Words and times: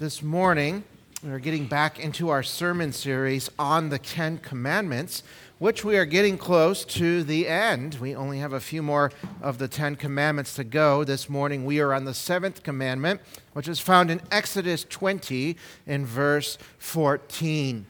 This 0.00 0.24
morning, 0.24 0.82
we're 1.22 1.38
getting 1.38 1.66
back 1.66 2.00
into 2.00 2.28
our 2.28 2.42
sermon 2.42 2.92
series 2.92 3.48
on 3.60 3.90
the 3.90 3.98
Ten 4.00 4.38
Commandments, 4.38 5.22
which 5.60 5.84
we 5.84 5.96
are 5.96 6.04
getting 6.04 6.36
close 6.36 6.84
to 6.86 7.22
the 7.22 7.46
end. 7.46 7.94
We 8.00 8.12
only 8.12 8.40
have 8.40 8.52
a 8.52 8.58
few 8.58 8.82
more 8.82 9.12
of 9.40 9.58
the 9.58 9.68
Ten 9.68 9.94
Commandments 9.94 10.54
to 10.54 10.64
go. 10.64 11.04
This 11.04 11.28
morning, 11.28 11.64
we 11.64 11.78
are 11.78 11.94
on 11.94 12.06
the 12.06 12.12
seventh 12.12 12.64
commandment, 12.64 13.20
which 13.52 13.68
is 13.68 13.78
found 13.78 14.10
in 14.10 14.20
Exodus 14.32 14.82
20 14.82 15.56
in 15.86 16.04
verse 16.04 16.58
14. 16.78 17.86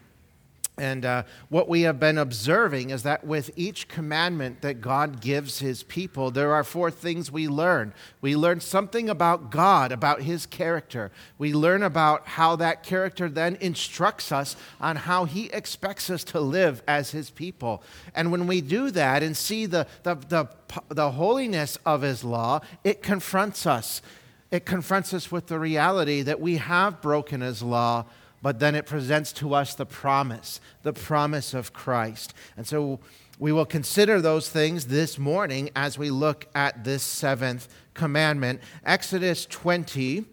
And 0.76 1.04
uh, 1.04 1.22
what 1.50 1.68
we 1.68 1.82
have 1.82 2.00
been 2.00 2.18
observing 2.18 2.90
is 2.90 3.04
that 3.04 3.24
with 3.24 3.52
each 3.54 3.86
commandment 3.86 4.60
that 4.62 4.80
God 4.80 5.20
gives 5.20 5.60
his 5.60 5.84
people, 5.84 6.32
there 6.32 6.52
are 6.52 6.64
four 6.64 6.90
things 6.90 7.30
we 7.30 7.46
learn. 7.46 7.94
We 8.20 8.34
learn 8.34 8.58
something 8.58 9.08
about 9.08 9.52
God, 9.52 9.92
about 9.92 10.22
his 10.22 10.46
character. 10.46 11.12
We 11.38 11.54
learn 11.54 11.84
about 11.84 12.26
how 12.26 12.56
that 12.56 12.82
character 12.82 13.28
then 13.28 13.56
instructs 13.60 14.32
us 14.32 14.56
on 14.80 14.96
how 14.96 15.26
he 15.26 15.46
expects 15.50 16.10
us 16.10 16.24
to 16.24 16.40
live 16.40 16.82
as 16.88 17.12
his 17.12 17.30
people. 17.30 17.80
And 18.12 18.32
when 18.32 18.48
we 18.48 18.60
do 18.60 18.90
that 18.90 19.22
and 19.22 19.36
see 19.36 19.66
the, 19.66 19.86
the, 20.02 20.16
the, 20.16 20.48
the 20.88 21.12
holiness 21.12 21.78
of 21.86 22.02
his 22.02 22.24
law, 22.24 22.62
it 22.82 23.00
confronts 23.00 23.64
us. 23.64 24.02
It 24.50 24.66
confronts 24.66 25.14
us 25.14 25.30
with 25.30 25.46
the 25.46 25.58
reality 25.60 26.22
that 26.22 26.40
we 26.40 26.56
have 26.56 27.00
broken 27.00 27.42
his 27.42 27.62
law 27.62 28.06
but 28.44 28.58
then 28.58 28.74
it 28.74 28.84
presents 28.84 29.32
to 29.32 29.54
us 29.54 29.74
the 29.74 29.86
promise, 29.86 30.60
the 30.82 30.92
promise 30.92 31.54
of 31.54 31.72
Christ. 31.72 32.34
And 32.58 32.66
so 32.66 33.00
we 33.38 33.52
will 33.52 33.64
consider 33.64 34.20
those 34.20 34.50
things 34.50 34.88
this 34.88 35.18
morning 35.18 35.70
as 35.74 35.96
we 35.96 36.10
look 36.10 36.46
at 36.54 36.84
this 36.84 37.02
seventh 37.02 37.68
commandment. 37.94 38.60
Exodus 38.84 39.46
20, 39.46 40.26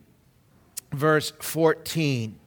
verse 0.91 1.31
14. 1.39 2.37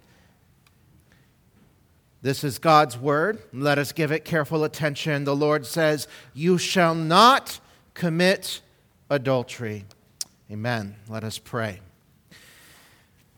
This 2.21 2.45
is 2.45 2.59
God's 2.59 2.99
word. 2.99 3.39
Let 3.51 3.79
us 3.79 3.93
give 3.93 4.13
it 4.13 4.27
careful 4.27 4.65
attention. 4.65 5.25
The 5.25 5.35
Lord 5.35 5.65
says, 5.65 6.07
You 6.35 6.59
shall 6.59 6.95
not 6.95 7.59
commit 7.95 8.61
adultery. 9.09 9.87
Amen. 10.51 10.97
Let 11.09 11.25
us 11.25 11.39
pray. 11.39 11.81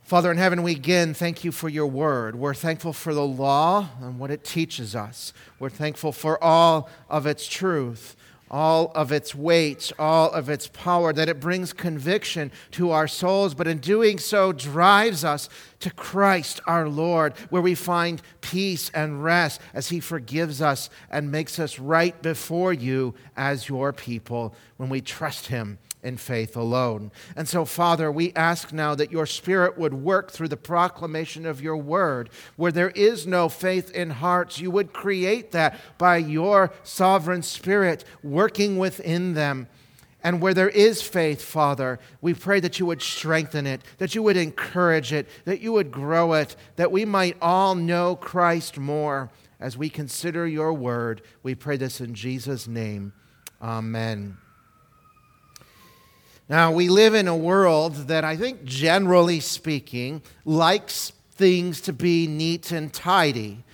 Father 0.07 0.31
in 0.31 0.37
heaven, 0.37 0.63
we 0.63 0.71
again 0.71 1.15
thank 1.15 1.43
you 1.43 1.51
for 1.51 1.69
your 1.69 1.89
word. 1.89 2.37
We're 2.37 2.55
thankful 2.55 2.93
for 2.93 3.13
the 3.13 3.27
law 3.27 3.89
and 4.01 4.21
what 4.21 4.31
it 4.31 4.45
teaches 4.45 4.95
us. 4.95 5.33
We're 5.59 5.69
thankful 5.69 6.13
for 6.13 6.43
all 6.43 6.89
of 7.11 7.27
its 7.27 7.45
truth, 7.49 8.15
all 8.49 8.93
of 8.95 9.11
its 9.11 9.35
weight, 9.35 9.91
all 9.99 10.31
of 10.31 10.49
its 10.49 10.69
power, 10.69 11.13
that 11.13 11.29
it 11.29 11.41
brings 11.41 11.73
conviction 11.73 12.53
to 12.71 12.93
our 12.93 13.09
souls, 13.09 13.53
but 13.53 13.67
in 13.67 13.79
doing 13.79 14.21
so 14.21 14.53
drives 14.53 15.25
us 15.25 15.49
to 15.81 15.91
Christ 15.91 16.61
our 16.69 16.89
Lord, 16.89 17.37
where 17.51 17.61
we 17.61 17.75
find 17.75 18.23
peace 18.43 18.93
and 18.95 19.25
rest 19.25 19.61
as 19.75 19.89
He 19.89 19.99
forgives 19.99 20.63
us 20.63 20.89
and 21.11 21.33
makes 21.33 21.59
us 21.59 21.81
right 21.81 22.23
before 22.23 22.73
you 22.73 23.17
as 23.37 23.69
your 23.69 23.93
people 23.93 24.55
when 24.77 24.89
we 24.89 25.01
trust 25.01 25.49
Him 25.49 25.81
in 26.07 26.17
faith 26.17 26.57
alone. 26.57 27.11
And 27.35 27.49
so, 27.49 27.65
Father, 27.65 28.13
we 28.13 28.33
ask 28.35 28.73
now 28.73 28.95
that 28.95 29.11
your 29.11 29.27
Spirit 29.27 29.77
would 29.77 29.93
work 29.93 30.31
through 30.31 30.49
the 30.49 30.57
proclamation 30.57 31.45
of 31.45 31.61
your 31.61 31.77
word. 31.77 32.31
Where 32.55 32.71
there 32.71 32.91
is 32.91 33.27
no 33.27 33.49
faith 33.49 33.91
in 33.91 34.11
hearts, 34.11 34.61
you 34.61 34.71
would 34.71 34.93
create 34.93 35.51
that 35.51 35.79
by 35.99 36.19
your 36.19 36.73
sovereign 36.85 37.43
Spirit 37.43 38.05
working 38.23 38.79
within 38.79 39.35
them. 39.35 39.67
And 40.23 40.41
where 40.41 40.55
there 40.55 40.69
is 40.69 41.03
faith, 41.03 41.43
Father, 41.43 41.99
we 42.21 42.35
pray 42.35 42.61
that 42.61 42.79
you 42.79 42.87
would 42.87 43.03
strengthen 43.03 43.67
it, 43.67 43.83
that 43.99 44.15
you 44.15 44.23
would 44.23 44.37
encourage 44.37 45.13
it, 45.13 45.29
that 45.45 45.61
you 45.61 45.73
would 45.73 45.91
grow 45.91 46.35
it, 46.35 46.55
that 46.77 46.93
we 46.93 47.05
might 47.05 47.37
all 47.43 47.75
know 47.75 48.17
Christ 48.17 48.79
more 48.79 49.31
as 49.59 49.77
we 49.77 49.89
consider 49.91 50.47
your 50.47 50.73
word. 50.73 51.23
We 51.43 51.55
pray 51.55 51.77
this 51.77 52.01
in 52.01 52.15
Jesus' 52.15 52.69
name. 52.69 53.13
Amen. 53.61 54.39
Now, 56.49 56.71
we 56.71 56.89
live 56.89 57.15
in 57.15 57.27
a 57.27 57.37
world 57.37 57.95
that 58.07 58.25
I 58.25 58.37
think, 58.37 58.65
generally 58.65 59.41
speaking, 59.41 60.23
likes 60.45 61.13
things 61.33 61.81
to 61.83 61.93
be 61.93 62.29
neat 62.29 62.71
and 62.71 62.93
tidy. 62.93 63.65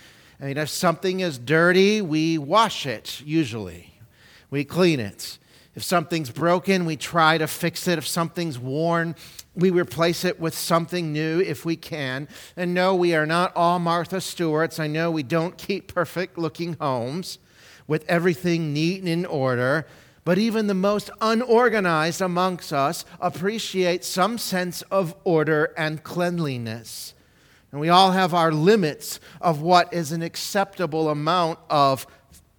I 0.41 0.47
mean, 0.47 0.57
if 0.57 0.71
something 0.71 1.21
is 1.21 1.39
dirty, 1.39 2.01
we 2.01 2.39
wash 2.39 2.87
it, 2.87 3.21
usually. 3.25 3.93
We 4.51 4.65
clean 4.65 5.01
it. 5.01 5.39
If 5.75 5.83
something's 5.83 6.31
broken, 6.31 6.85
we 6.85 6.97
try 6.97 7.39
to 7.39 7.47
fix 7.47 7.87
it. 7.89 7.99
If 7.99 8.07
something's 8.07 8.59
worn, 8.59 9.17
we 9.55 9.71
replace 9.71 10.25
it 10.25 10.41
with 10.41 10.55
something 10.55 11.13
new 11.13 11.41
if 11.41 11.65
we 11.65 11.77
can. 11.77 12.27
And 12.57 12.73
no, 12.73 12.95
we 12.95 13.15
are 13.15 13.27
not 13.27 13.55
all 13.55 13.79
Martha 13.79 14.21
Stewarts. 14.21 14.79
I 14.79 14.87
know 14.87 15.11
we 15.11 15.23
don't 15.23 15.57
keep 15.59 15.93
perfect 15.93 16.39
looking 16.39 16.75
homes 16.81 17.39
with 17.87 18.05
everything 18.09 18.73
neat 18.73 19.01
and 19.01 19.09
in 19.09 19.27
order. 19.27 19.87
But 20.25 20.39
even 20.39 20.69
the 20.69 20.75
most 20.75 21.11
unorganized 21.21 22.21
amongst 22.21 22.73
us 22.73 23.05
appreciate 23.21 24.05
some 24.05 24.39
sense 24.39 24.83
of 24.83 25.15
order 25.25 25.75
and 25.77 26.03
cleanliness. 26.03 27.15
And 27.73 27.81
we 27.81 27.89
all 27.89 28.13
have 28.13 28.33
our 28.35 28.53
limits 28.53 29.19
of 29.41 29.63
what 29.63 29.93
is 29.93 30.13
an 30.13 30.23
acceptable 30.23 31.09
amount 31.09 31.59
of 31.69 32.07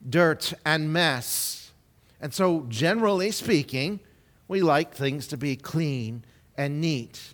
dirt 0.07 0.53
and 0.65 0.91
mess. 0.91 1.71
And 2.19 2.33
so, 2.33 2.65
generally 2.67 3.31
speaking, 3.31 3.99
we 4.47 4.61
like 4.61 4.93
things 4.93 5.27
to 5.27 5.37
be 5.37 5.55
clean 5.55 6.25
and 6.57 6.81
neat. 6.81 7.33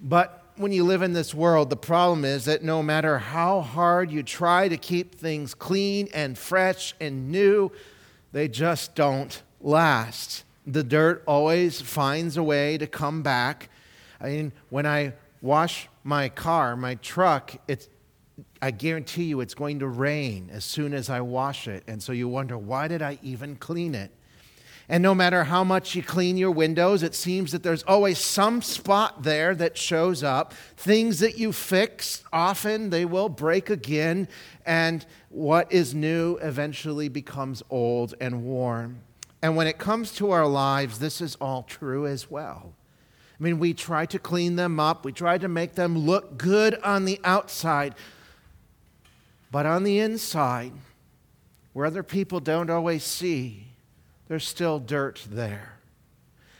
But 0.00 0.44
when 0.56 0.72
you 0.72 0.84
live 0.84 1.02
in 1.02 1.12
this 1.12 1.32
world, 1.32 1.70
the 1.70 1.76
problem 1.76 2.24
is 2.24 2.44
that 2.46 2.62
no 2.62 2.82
matter 2.82 3.18
how 3.18 3.60
hard 3.60 4.10
you 4.10 4.22
try 4.22 4.68
to 4.68 4.76
keep 4.76 5.14
things 5.14 5.54
clean 5.54 6.08
and 6.12 6.36
fresh 6.36 6.94
and 7.00 7.30
new, 7.30 7.70
they 8.32 8.48
just 8.48 8.94
don't 8.94 9.42
last. 9.60 10.44
The 10.66 10.84
dirt 10.84 11.22
always 11.26 11.80
finds 11.80 12.36
a 12.36 12.42
way 12.42 12.78
to 12.78 12.86
come 12.86 13.22
back. 13.22 13.70
I 14.20 14.28
mean, 14.28 14.52
when 14.70 14.86
I 14.86 15.14
wash 15.40 15.88
my 16.04 16.28
car, 16.28 16.76
my 16.76 16.96
truck, 16.96 17.56
it's 17.66 17.88
I 18.60 18.70
guarantee 18.70 19.24
you 19.24 19.40
it's 19.40 19.54
going 19.54 19.78
to 19.80 19.86
rain 19.86 20.50
as 20.52 20.64
soon 20.64 20.92
as 20.92 21.10
I 21.10 21.20
wash 21.20 21.68
it. 21.68 21.84
And 21.86 22.02
so 22.02 22.12
you 22.12 22.28
wonder, 22.28 22.58
why 22.58 22.88
did 22.88 23.02
I 23.02 23.18
even 23.22 23.56
clean 23.56 23.94
it? 23.94 24.10
And 24.90 25.02
no 25.02 25.14
matter 25.14 25.44
how 25.44 25.64
much 25.64 25.94
you 25.94 26.02
clean 26.02 26.38
your 26.38 26.50
windows, 26.50 27.02
it 27.02 27.14
seems 27.14 27.52
that 27.52 27.62
there's 27.62 27.82
always 27.82 28.18
some 28.18 28.62
spot 28.62 29.22
there 29.22 29.54
that 29.54 29.76
shows 29.76 30.22
up. 30.22 30.54
Things 30.76 31.18
that 31.20 31.36
you 31.36 31.52
fix, 31.52 32.24
often 32.32 32.88
they 32.88 33.04
will 33.04 33.28
break 33.28 33.68
again. 33.68 34.28
And 34.64 35.04
what 35.28 35.70
is 35.70 35.94
new 35.94 36.36
eventually 36.36 37.08
becomes 37.10 37.62
old 37.68 38.14
and 38.18 38.44
worn. 38.44 39.00
And 39.42 39.56
when 39.56 39.66
it 39.66 39.78
comes 39.78 40.14
to 40.14 40.30
our 40.30 40.46
lives, 40.46 40.98
this 40.98 41.20
is 41.20 41.36
all 41.36 41.64
true 41.64 42.06
as 42.06 42.30
well. 42.30 42.72
I 43.38 43.42
mean, 43.42 43.58
we 43.58 43.72
try 43.72 44.06
to 44.06 44.18
clean 44.18 44.56
them 44.56 44.80
up, 44.80 45.04
we 45.04 45.12
try 45.12 45.38
to 45.38 45.48
make 45.48 45.74
them 45.74 45.96
look 45.96 46.38
good 46.38 46.74
on 46.82 47.04
the 47.04 47.20
outside, 47.22 47.94
but 49.52 49.64
on 49.64 49.84
the 49.84 50.00
inside, 50.00 50.72
where 51.72 51.86
other 51.86 52.02
people 52.02 52.40
don't 52.40 52.68
always 52.68 53.04
see, 53.04 53.67
there's 54.28 54.46
still 54.46 54.78
dirt 54.78 55.26
there. 55.30 55.78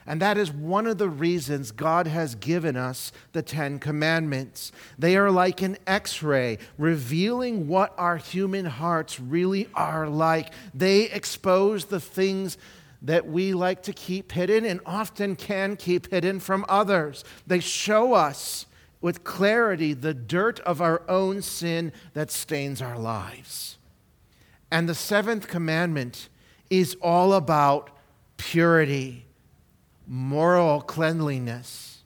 And 0.06 0.22
that 0.22 0.38
is 0.38 0.50
one 0.50 0.86
of 0.86 0.96
the 0.96 1.10
reasons 1.10 1.70
God 1.70 2.06
has 2.06 2.34
given 2.34 2.76
us 2.76 3.12
the 3.32 3.42
Ten 3.42 3.78
Commandments. 3.78 4.72
They 4.98 5.18
are 5.18 5.30
like 5.30 5.60
an 5.60 5.76
x 5.86 6.22
ray, 6.22 6.56
revealing 6.78 7.68
what 7.68 7.92
our 7.98 8.16
human 8.16 8.64
hearts 8.64 9.20
really 9.20 9.68
are 9.74 10.08
like. 10.08 10.54
They 10.72 11.10
expose 11.10 11.84
the 11.84 12.00
things 12.00 12.56
that 13.02 13.26
we 13.26 13.52
like 13.52 13.82
to 13.82 13.92
keep 13.92 14.32
hidden 14.32 14.64
and 14.64 14.80
often 14.86 15.36
can 15.36 15.76
keep 15.76 16.10
hidden 16.10 16.40
from 16.40 16.64
others. 16.70 17.22
They 17.46 17.60
show 17.60 18.14
us 18.14 18.64
with 19.02 19.24
clarity 19.24 19.92
the 19.92 20.14
dirt 20.14 20.58
of 20.60 20.80
our 20.80 21.02
own 21.06 21.42
sin 21.42 21.92
that 22.14 22.30
stains 22.30 22.80
our 22.80 22.98
lives. 22.98 23.76
And 24.70 24.88
the 24.88 24.94
seventh 24.94 25.48
commandment 25.48 26.30
is 26.70 26.96
all 27.00 27.34
about 27.34 27.90
purity 28.36 29.24
moral 30.08 30.80
cleanliness. 30.80 31.98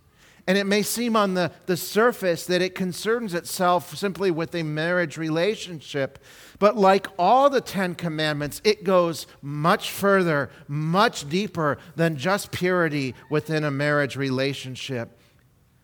And 0.46 0.58
it 0.58 0.64
may 0.64 0.82
seem 0.82 1.14
on 1.14 1.34
the, 1.34 1.52
the 1.66 1.76
surface 1.76 2.46
that 2.46 2.60
it 2.60 2.74
concerns 2.74 3.32
itself 3.32 3.96
simply 3.96 4.30
with 4.32 4.54
a 4.56 4.64
marriage 4.64 5.16
relationship, 5.16 6.18
but 6.58 6.76
like 6.76 7.06
all 7.16 7.48
the 7.48 7.60
Ten 7.60 7.94
Commandments, 7.94 8.60
it 8.64 8.82
goes 8.82 9.28
much 9.40 9.90
further, 9.90 10.50
much 10.66 11.28
deeper 11.28 11.78
than 11.94 12.16
just 12.16 12.50
purity 12.50 13.14
within 13.30 13.62
a 13.62 13.70
marriage 13.70 14.16
relationship. 14.16 15.16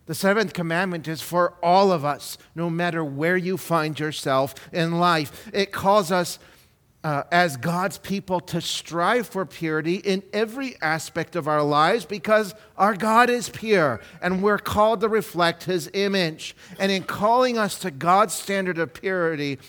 The 0.07 0.15
seventh 0.15 0.53
commandment 0.53 1.07
is 1.07 1.21
for 1.21 1.53
all 1.63 1.91
of 1.91 2.03
us, 2.03 2.37
no 2.53 2.69
matter 2.69 3.03
where 3.03 3.37
you 3.37 3.57
find 3.57 3.97
yourself 3.97 4.55
in 4.73 4.99
life. 4.99 5.49
It 5.53 5.71
calls 5.71 6.11
us 6.11 6.37
uh, 7.03 7.23
as 7.31 7.55
God's 7.55 7.97
people 7.97 8.41
to 8.41 8.59
strive 8.59 9.27
for 9.27 9.45
purity 9.45 9.95
in 9.95 10.21
every 10.33 10.75
aspect 10.81 11.35
of 11.35 11.47
our 11.47 11.63
lives 11.63 12.05
because 12.05 12.53
our 12.77 12.93
God 12.93 13.29
is 13.29 13.49
pure 13.49 14.01
and 14.21 14.43
we're 14.43 14.57
called 14.57 15.01
to 15.01 15.09
reflect 15.09 15.63
his 15.63 15.89
image. 15.93 16.55
And 16.77 16.91
in 16.91 17.03
calling 17.03 17.57
us 17.57 17.79
to 17.79 17.91
God's 17.91 18.33
standard 18.33 18.77
of 18.77 18.93
purity, 18.93 19.59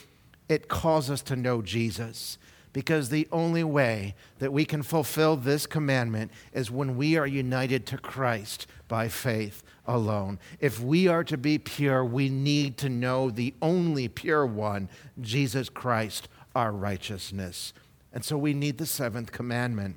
it 0.49 0.69
calls 0.69 1.09
us 1.09 1.23
to 1.23 1.37
know 1.37 1.63
Jesus. 1.63 2.37
Because 2.73 3.09
the 3.09 3.27
only 3.33 3.65
way 3.65 4.15
that 4.39 4.53
we 4.53 4.65
can 4.65 4.85
fulfill 4.85 5.37
this 5.37 5.67
commandment 5.67 6.31
is 6.53 6.71
when 6.71 6.97
we 6.97 7.17
are 7.17 7.27
united 7.27 7.85
to 7.87 7.99
Christ 7.99 8.69
by 8.87 9.09
faith 9.09 9.65
alone. 9.87 10.39
If 10.61 10.81
we 10.81 11.09
are 11.09 11.25
to 11.25 11.37
be 11.37 11.59
pure, 11.59 12.05
we 12.05 12.29
need 12.29 12.77
to 12.79 12.89
know 12.89 13.29
the 13.29 13.55
only 13.61 14.07
pure 14.07 14.47
one, 14.47 14.89
Jesus 15.21 15.69
Christ 15.69 16.29
our 16.55 16.73
righteousness. 16.73 17.73
And 18.13 18.25
so 18.25 18.37
we 18.37 18.55
need 18.55 18.79
the 18.79 18.87
seventh 18.87 19.33
commandment. 19.33 19.97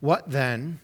What 0.00 0.30
then 0.30 0.80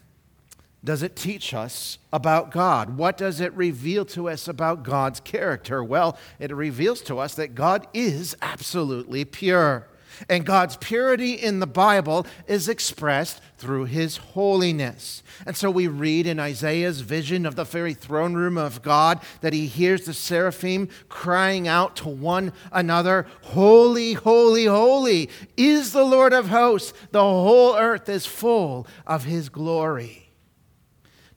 does 0.83 1.03
it 1.03 1.15
teach 1.15 1.53
us 1.53 1.99
about 2.11 2.49
God? 2.49 2.97
What 2.97 3.15
does 3.15 3.39
it 3.39 3.53
reveal 3.53 4.03
to 4.05 4.29
us 4.29 4.47
about 4.47 4.83
God's 4.83 5.19
character? 5.19 5.83
Well, 5.83 6.17
it 6.39 6.51
reveals 6.55 7.01
to 7.01 7.19
us 7.19 7.35
that 7.35 7.53
God 7.53 7.85
is 7.93 8.35
absolutely 8.41 9.23
pure. 9.25 9.87
And 10.29 10.45
God's 10.45 10.77
purity 10.77 11.33
in 11.33 11.59
the 11.59 11.67
Bible 11.67 12.25
is 12.47 12.69
expressed 12.69 13.41
through 13.57 13.85
his 13.85 14.17
holiness. 14.17 15.23
And 15.45 15.55
so 15.55 15.69
we 15.69 15.87
read 15.87 16.27
in 16.27 16.39
Isaiah's 16.39 17.01
vision 17.01 17.45
of 17.45 17.55
the 17.55 17.63
very 17.63 17.93
throne 17.93 18.33
room 18.33 18.57
of 18.57 18.81
God 18.81 19.21
that 19.41 19.53
he 19.53 19.67
hears 19.67 20.05
the 20.05 20.13
seraphim 20.13 20.89
crying 21.09 21.67
out 21.67 21.95
to 21.97 22.09
one 22.09 22.53
another, 22.71 23.27
Holy, 23.41 24.13
holy, 24.13 24.65
holy 24.65 25.29
is 25.57 25.93
the 25.93 26.03
Lord 26.05 26.33
of 26.33 26.49
hosts. 26.49 26.93
The 27.11 27.21
whole 27.21 27.75
earth 27.75 28.09
is 28.09 28.25
full 28.25 28.87
of 29.05 29.25
his 29.25 29.49
glory. 29.49 30.29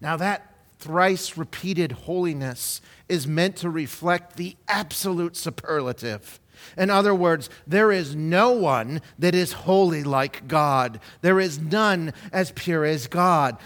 Now, 0.00 0.16
that 0.16 0.54
thrice 0.78 1.36
repeated 1.36 1.92
holiness 1.92 2.82
is 3.08 3.26
meant 3.26 3.56
to 3.56 3.70
reflect 3.70 4.36
the 4.36 4.56
absolute 4.68 5.36
superlative 5.36 6.40
in 6.76 6.90
other 6.90 7.14
words, 7.14 7.50
there 7.66 7.92
is 7.92 8.14
no 8.14 8.52
one 8.52 9.00
that 9.18 9.34
is 9.34 9.52
holy 9.52 10.04
like 10.04 10.48
God. 10.48 11.00
There 11.20 11.40
is 11.40 11.58
none 11.58 12.12
as 12.32 12.52
pure 12.52 12.84
as 12.84 13.06
God. 13.06 13.56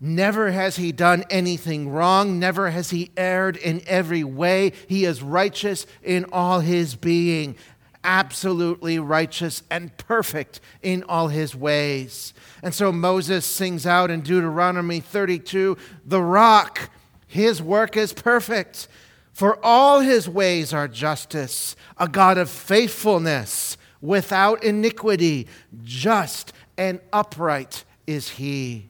Never 0.00 0.50
has 0.50 0.76
he 0.76 0.92
done 0.92 1.24
anything 1.30 1.88
wrong. 1.88 2.38
Never 2.38 2.70
has 2.70 2.90
he 2.90 3.10
erred 3.16 3.56
in 3.56 3.82
every 3.86 4.24
way. 4.24 4.72
He 4.86 5.04
is 5.04 5.22
righteous 5.22 5.86
in 6.02 6.26
all 6.32 6.60
his 6.60 6.94
being, 6.96 7.56
absolutely 8.04 8.98
righteous 8.98 9.62
and 9.70 9.96
perfect 9.96 10.60
in 10.82 11.02
all 11.04 11.28
his 11.28 11.56
ways. 11.56 12.34
And 12.62 12.74
so 12.74 12.92
Moses 12.92 13.46
sings 13.46 13.86
out 13.86 14.10
in 14.10 14.20
Deuteronomy 14.20 15.00
32 15.00 15.78
the 16.04 16.22
rock, 16.22 16.90
his 17.26 17.62
work 17.62 17.96
is 17.96 18.12
perfect. 18.12 18.88
For 19.36 19.62
all 19.62 20.00
his 20.00 20.26
ways 20.26 20.72
are 20.72 20.88
justice, 20.88 21.76
a 21.98 22.08
God 22.08 22.38
of 22.38 22.48
faithfulness, 22.48 23.76
without 24.00 24.64
iniquity, 24.64 25.46
just 25.84 26.54
and 26.78 27.00
upright 27.12 27.84
is 28.06 28.30
he. 28.30 28.88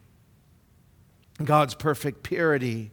God's 1.43 1.75
perfect 1.75 2.23
purity 2.23 2.93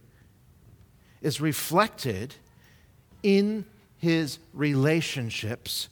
is 1.22 1.40
reflected 1.40 2.34
in 3.22 3.66
his 3.98 4.40
relationships 4.52 5.88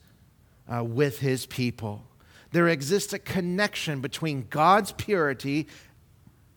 uh, 0.67 0.83
with 0.83 1.19
his 1.19 1.45
people. 1.45 2.03
There 2.51 2.67
exists 2.67 3.13
a 3.13 3.19
connection 3.19 4.01
between 4.01 4.47
God's 4.49 4.91
purity 4.91 5.67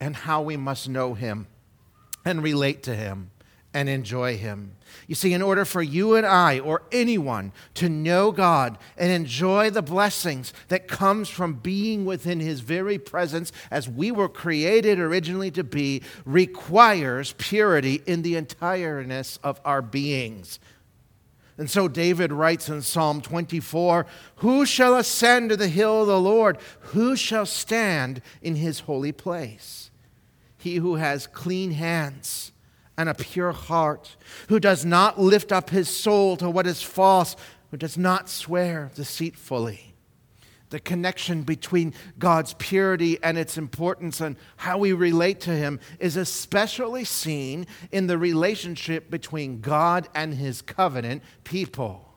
and 0.01 0.17
how 0.17 0.41
we 0.41 0.57
must 0.57 0.89
know 0.89 1.13
him 1.13 1.47
and 2.25 2.43
relate 2.43 2.83
to 2.83 2.93
him 2.93 3.31
and 3.73 3.89
enjoy 3.89 4.37
Him. 4.37 4.73
You 5.07 5.15
see, 5.15 5.33
in 5.33 5.41
order 5.41 5.65
for 5.65 5.81
you 5.81 6.15
and 6.15 6.25
I 6.25 6.59
or 6.59 6.83
anyone 6.91 7.51
to 7.75 7.89
know 7.89 8.31
God 8.31 8.77
and 8.97 9.11
enjoy 9.11 9.69
the 9.69 9.81
blessings 9.81 10.53
that 10.69 10.87
comes 10.87 11.29
from 11.29 11.55
being 11.55 12.05
within 12.05 12.39
His 12.39 12.61
very 12.61 12.97
presence 12.97 13.51
as 13.69 13.89
we 13.89 14.11
were 14.11 14.29
created 14.29 14.99
originally 14.99 15.51
to 15.51 15.63
be, 15.63 16.01
requires 16.25 17.33
purity 17.37 18.01
in 18.05 18.21
the 18.21 18.35
entireness 18.35 19.39
of 19.43 19.61
our 19.63 19.81
beings. 19.81 20.59
And 21.57 21.69
so 21.69 21.87
David 21.87 22.31
writes 22.31 22.69
in 22.69 22.81
Psalm 22.81 23.21
24 23.21 24.05
Who 24.37 24.65
shall 24.65 24.95
ascend 24.95 25.49
to 25.49 25.57
the 25.57 25.67
hill 25.67 26.01
of 26.01 26.07
the 26.07 26.21
Lord? 26.21 26.57
Who 26.79 27.15
shall 27.15 27.45
stand 27.45 28.21
in 28.41 28.55
his 28.55 28.81
holy 28.81 29.11
place? 29.11 29.89
He 30.57 30.75
who 30.75 30.95
has 30.95 31.27
clean 31.27 31.71
hands 31.71 32.51
and 32.97 33.07
a 33.09 33.13
pure 33.13 33.51
heart, 33.51 34.15
who 34.49 34.59
does 34.59 34.83
not 34.83 35.19
lift 35.19 35.51
up 35.51 35.69
his 35.69 35.87
soul 35.89 36.35
to 36.37 36.49
what 36.49 36.67
is 36.67 36.81
false, 36.81 37.35
who 37.71 37.77
does 37.77 37.97
not 37.97 38.29
swear 38.29 38.91
deceitfully. 38.95 39.93
The 40.69 40.79
connection 40.81 41.43
between 41.43 41.93
God's 42.19 42.53
purity 42.55 43.17
and 43.23 43.37
its 43.37 43.57
importance 43.57 44.19
and 44.19 44.35
how 44.57 44.77
we 44.77 44.91
relate 44.91 45.39
to 45.41 45.51
Him 45.51 45.79
is 45.97 46.17
especially 46.17 47.05
seen 47.05 47.67
in 47.89 48.07
the 48.07 48.17
relationship 48.17 49.09
between 49.09 49.61
God 49.61 50.09
and 50.13 50.33
His 50.33 50.61
covenant 50.61 51.23
people. 51.45 52.13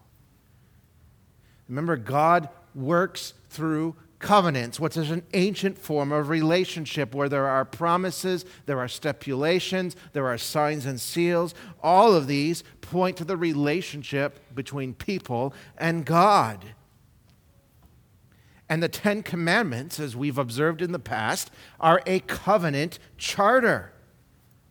Remember, 1.68 1.96
God 1.96 2.48
works 2.74 3.34
through 3.50 3.94
covenants, 4.20 4.78
which 4.78 4.96
is 4.96 5.10
an 5.10 5.24
ancient 5.34 5.78
form 5.78 6.12
of 6.12 6.28
relationship 6.28 7.14
where 7.14 7.28
there 7.28 7.48
are 7.48 7.64
promises, 7.64 8.44
there 8.66 8.78
are 8.78 8.86
stipulations, 8.86 9.96
there 10.12 10.26
are 10.28 10.38
signs 10.38 10.86
and 10.86 11.00
seals. 11.00 11.54
All 11.82 12.14
of 12.14 12.26
these 12.26 12.62
point 12.82 13.16
to 13.16 13.24
the 13.24 13.36
relationship 13.36 14.38
between 14.54 14.94
people 14.94 15.52
and 15.76 16.04
God. 16.04 16.74
And 18.68 18.80
the 18.80 18.88
Ten 18.88 19.24
Commandments, 19.24 19.98
as 19.98 20.14
we've 20.14 20.38
observed 20.38 20.80
in 20.80 20.92
the 20.92 21.00
past, 21.00 21.50
are 21.80 22.00
a 22.06 22.20
covenant 22.20 23.00
charter 23.18 23.92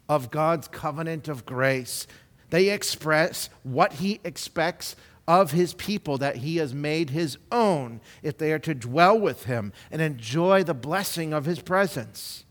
of 0.07 0.31
God's 0.31 0.69
covenant 0.69 1.27
of 1.27 1.45
grace. 1.45 2.07
They 2.49 2.69
express 2.69 3.49
what 3.63 3.93
He 3.93 4.21
expects 4.23 4.95
of 5.29 5.51
his 5.51 5.75
people 5.75 6.17
that 6.17 6.37
he 6.37 6.57
has 6.57 6.73
made 6.73 7.11
his 7.11 7.37
own 7.51 8.01
if 8.23 8.35
they 8.35 8.51
are 8.51 8.57
to 8.57 8.73
dwell 8.73 9.17
with 9.17 9.43
him 9.43 9.71
and 9.91 10.01
enjoy 10.01 10.63
the 10.63 10.73
blessing 10.73 11.33
of 11.33 11.45
his 11.45 11.61
presence. 11.61 12.45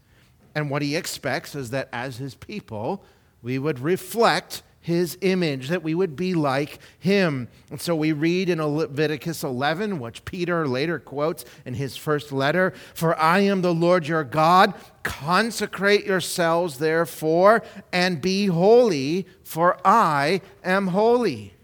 And 0.54 0.70
what 0.70 0.80
he 0.80 0.94
expects 0.94 1.56
is 1.56 1.70
that 1.70 1.88
as 1.92 2.18
his 2.18 2.36
people, 2.36 3.02
we 3.42 3.58
would 3.58 3.80
reflect 3.80 4.62
his 4.80 5.18
image, 5.22 5.68
that 5.70 5.82
we 5.82 5.92
would 5.92 6.14
be 6.14 6.34
like 6.34 6.78
him. 7.00 7.48
And 7.68 7.80
so 7.80 7.96
we 7.96 8.12
read 8.12 8.48
in 8.48 8.62
Leviticus 8.62 9.42
11, 9.42 9.98
which 9.98 10.24
Peter 10.24 10.68
later 10.68 11.00
quotes 11.00 11.44
in 11.66 11.74
his 11.74 11.96
first 11.96 12.30
letter 12.30 12.72
For 12.94 13.18
I 13.18 13.40
am 13.40 13.60
the 13.60 13.74
Lord 13.74 14.06
your 14.06 14.22
God. 14.22 14.72
Consecrate 15.02 16.06
yourselves, 16.06 16.78
therefore, 16.78 17.64
and 17.92 18.22
be 18.22 18.46
holy, 18.46 19.26
for 19.42 19.84
I 19.84 20.42
am 20.62 20.86
holy. 20.86 21.54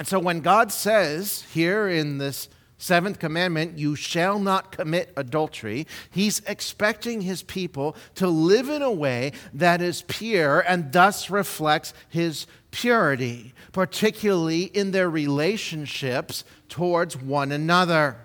And 0.00 0.08
so 0.08 0.18
when 0.18 0.40
God 0.40 0.72
says 0.72 1.44
here 1.52 1.86
in 1.86 2.16
this 2.16 2.48
seventh 2.78 3.18
commandment, 3.18 3.76
you 3.76 3.94
shall 3.94 4.38
not 4.38 4.72
commit 4.72 5.12
adultery, 5.14 5.86
he's 6.10 6.40
expecting 6.46 7.20
his 7.20 7.42
people 7.42 7.94
to 8.14 8.26
live 8.26 8.70
in 8.70 8.80
a 8.80 8.90
way 8.90 9.32
that 9.52 9.82
is 9.82 10.00
pure 10.08 10.60
and 10.60 10.90
thus 10.90 11.28
reflects 11.28 11.92
his 12.08 12.46
purity, 12.70 13.52
particularly 13.72 14.62
in 14.62 14.92
their 14.92 15.10
relationships 15.10 16.44
towards 16.70 17.14
one 17.14 17.52
another. 17.52 18.24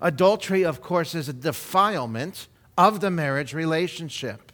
Adultery, 0.00 0.64
of 0.64 0.80
course, 0.80 1.14
is 1.14 1.28
a 1.28 1.34
defilement 1.34 2.48
of 2.78 3.00
the 3.00 3.10
marriage 3.10 3.52
relationship. 3.52 4.50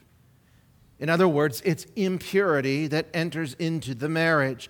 In 0.99 1.09
other 1.09 1.29
words, 1.29 1.63
it's 1.65 1.85
impurity 1.95 2.89
that 2.89 3.07
enters 3.15 3.55
into 3.55 3.95
the 3.95 4.09
marriage. 4.09 4.69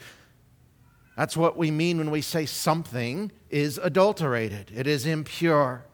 That's 1.17 1.37
what 1.37 1.57
we 1.57 1.71
mean 1.71 1.99
when 1.99 2.11
we 2.11 2.23
say 2.23 2.47
something 2.47 3.33
is 3.51 3.79
adulterated, 3.83 4.71
it 4.75 4.87
is 4.87 5.07
impure. 5.07 5.85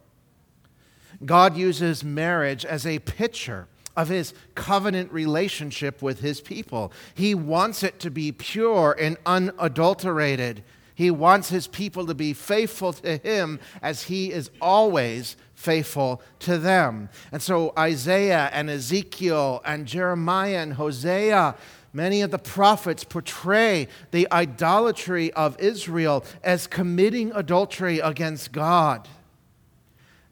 God 1.25 1.57
uses 1.57 2.05
marriage 2.05 2.65
as 2.65 2.87
a 2.87 2.99
picture 2.99 3.69
of 3.97 4.09
his 4.09 4.35
covenant 4.55 5.11
relationship 5.11 6.03
with 6.03 6.21
his 6.21 6.41
people. 6.41 6.93
He 7.15 7.35
wants 7.35 7.83
it 7.83 7.99
to 8.01 8.11
be 8.11 8.31
pure 8.31 8.95
and 9.01 9.17
unadulterated. 9.25 10.63
He 10.95 11.11
wants 11.11 11.49
his 11.49 11.67
people 11.67 12.07
to 12.07 12.15
be 12.15 12.33
faithful 12.33 12.93
to 12.95 13.17
him 13.19 13.61
as 13.83 14.05
he 14.05 14.33
is 14.33 14.51
always 14.61 15.37
faithful 15.55 16.23
to 16.41 16.59
them. 16.59 17.09
And 17.33 17.43
so 17.43 17.73
Isaiah 17.79 18.51
and 18.53 18.69
Ezekiel 18.69 19.63
and 19.65 19.87
Jeremiah 19.87 20.59
and 20.59 20.75
Hosea 20.75 21.55
Many 21.97 22.21
of 22.21 22.31
the 22.31 22.39
prophets 22.39 23.05
portray 23.05 23.89
the 24.11 24.29
idolatry 24.31 25.33
of 25.33 25.59
Israel 25.59 26.27
as 26.45 26.67
committing 26.67 27.33
adultery 27.33 28.01
against 28.01 28.53
God. 28.53 29.09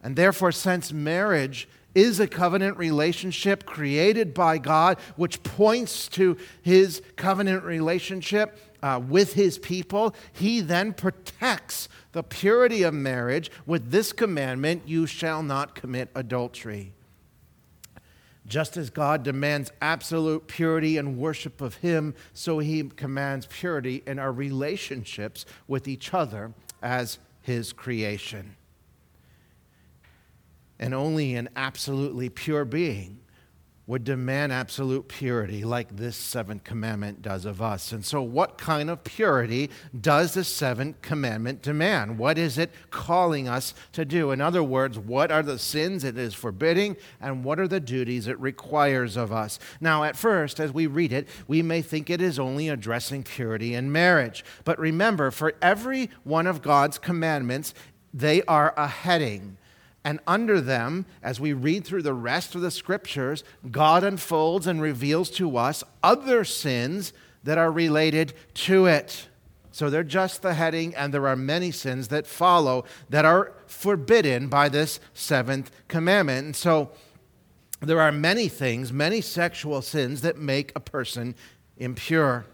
And 0.02 0.14
therefore, 0.14 0.52
since 0.52 0.92
marriage 0.92 1.66
is 1.94 2.20
a 2.20 2.26
covenant 2.26 2.76
relationship 2.76 3.64
created 3.64 4.34
by 4.34 4.58
God, 4.58 4.98
which 5.16 5.42
points 5.42 6.06
to 6.08 6.36
his 6.60 7.00
covenant 7.16 7.64
relationship 7.64 8.58
uh, 8.82 9.00
with 9.02 9.32
his 9.32 9.58
people, 9.58 10.14
he 10.34 10.60
then 10.60 10.92
protects 10.92 11.88
the 12.12 12.22
purity 12.22 12.82
of 12.82 12.92
marriage 12.92 13.50
with 13.64 13.90
this 13.90 14.12
commandment 14.12 14.82
you 14.86 15.06
shall 15.06 15.42
not 15.42 15.74
commit 15.74 16.10
adultery. 16.14 16.93
Just 18.46 18.76
as 18.76 18.90
God 18.90 19.22
demands 19.22 19.72
absolute 19.80 20.46
purity 20.46 20.98
and 20.98 21.16
worship 21.16 21.60
of 21.60 21.76
Him, 21.76 22.14
so 22.32 22.58
He 22.58 22.82
commands 22.82 23.46
purity 23.46 24.02
in 24.06 24.18
our 24.18 24.32
relationships 24.32 25.46
with 25.66 25.88
each 25.88 26.12
other 26.12 26.52
as 26.82 27.18
His 27.40 27.72
creation. 27.72 28.56
And 30.78 30.92
only 30.92 31.34
an 31.34 31.48
absolutely 31.56 32.28
pure 32.28 32.64
being 32.64 33.20
would 33.86 34.02
demand 34.02 34.50
absolute 34.50 35.08
purity 35.08 35.62
like 35.62 35.94
this 35.96 36.16
seventh 36.16 36.64
commandment 36.64 37.20
does 37.20 37.44
of 37.44 37.60
us. 37.60 37.92
And 37.92 38.04
so, 38.04 38.22
what 38.22 38.56
kind 38.56 38.88
of 38.88 39.04
purity 39.04 39.68
does 39.98 40.34
the 40.34 40.44
seventh 40.44 41.02
commandment 41.02 41.60
demand? 41.60 42.18
What 42.18 42.38
is 42.38 42.56
it 42.56 42.70
calling 42.90 43.46
us 43.46 43.74
to 43.92 44.04
do? 44.04 44.30
In 44.30 44.40
other 44.40 44.62
words, 44.62 44.98
what 44.98 45.30
are 45.30 45.42
the 45.42 45.58
sins 45.58 46.02
it 46.02 46.16
is 46.16 46.32
forbidding, 46.32 46.96
and 47.20 47.44
what 47.44 47.60
are 47.60 47.68
the 47.68 47.80
duties 47.80 48.26
it 48.26 48.40
requires 48.40 49.16
of 49.16 49.32
us? 49.32 49.58
Now, 49.80 50.04
at 50.04 50.16
first, 50.16 50.60
as 50.60 50.72
we 50.72 50.86
read 50.86 51.12
it, 51.12 51.28
we 51.46 51.60
may 51.60 51.82
think 51.82 52.08
it 52.08 52.22
is 52.22 52.38
only 52.38 52.70
addressing 52.70 53.22
purity 53.22 53.74
in 53.74 53.92
marriage. 53.92 54.44
But 54.64 54.78
remember, 54.78 55.30
for 55.30 55.52
every 55.60 56.08
one 56.22 56.46
of 56.46 56.62
God's 56.62 56.98
commandments, 56.98 57.74
they 58.14 58.42
are 58.44 58.72
a 58.76 58.86
heading. 58.86 59.58
And 60.04 60.20
under 60.26 60.60
them, 60.60 61.06
as 61.22 61.40
we 61.40 61.54
read 61.54 61.84
through 61.84 62.02
the 62.02 62.12
rest 62.12 62.54
of 62.54 62.60
the 62.60 62.70
scriptures, 62.70 63.42
God 63.70 64.04
unfolds 64.04 64.66
and 64.66 64.82
reveals 64.82 65.30
to 65.30 65.56
us 65.56 65.82
other 66.02 66.44
sins 66.44 67.14
that 67.42 67.56
are 67.56 67.72
related 67.72 68.34
to 68.54 68.86
it. 68.86 69.28
So 69.70 69.88
they're 69.88 70.04
just 70.04 70.42
the 70.42 70.54
heading, 70.54 70.94
and 70.94 71.12
there 71.12 71.26
are 71.26 71.36
many 71.36 71.70
sins 71.70 72.08
that 72.08 72.26
follow 72.26 72.84
that 73.08 73.24
are 73.24 73.54
forbidden 73.66 74.48
by 74.48 74.68
this 74.68 75.00
seventh 75.14 75.70
commandment. 75.88 76.44
And 76.46 76.56
so 76.56 76.90
there 77.80 78.00
are 78.00 78.12
many 78.12 78.48
things, 78.48 78.92
many 78.92 79.20
sexual 79.20 79.80
sins 79.82 80.20
that 80.20 80.38
make 80.38 80.70
a 80.76 80.80
person 80.80 81.34
impure. 81.78 82.44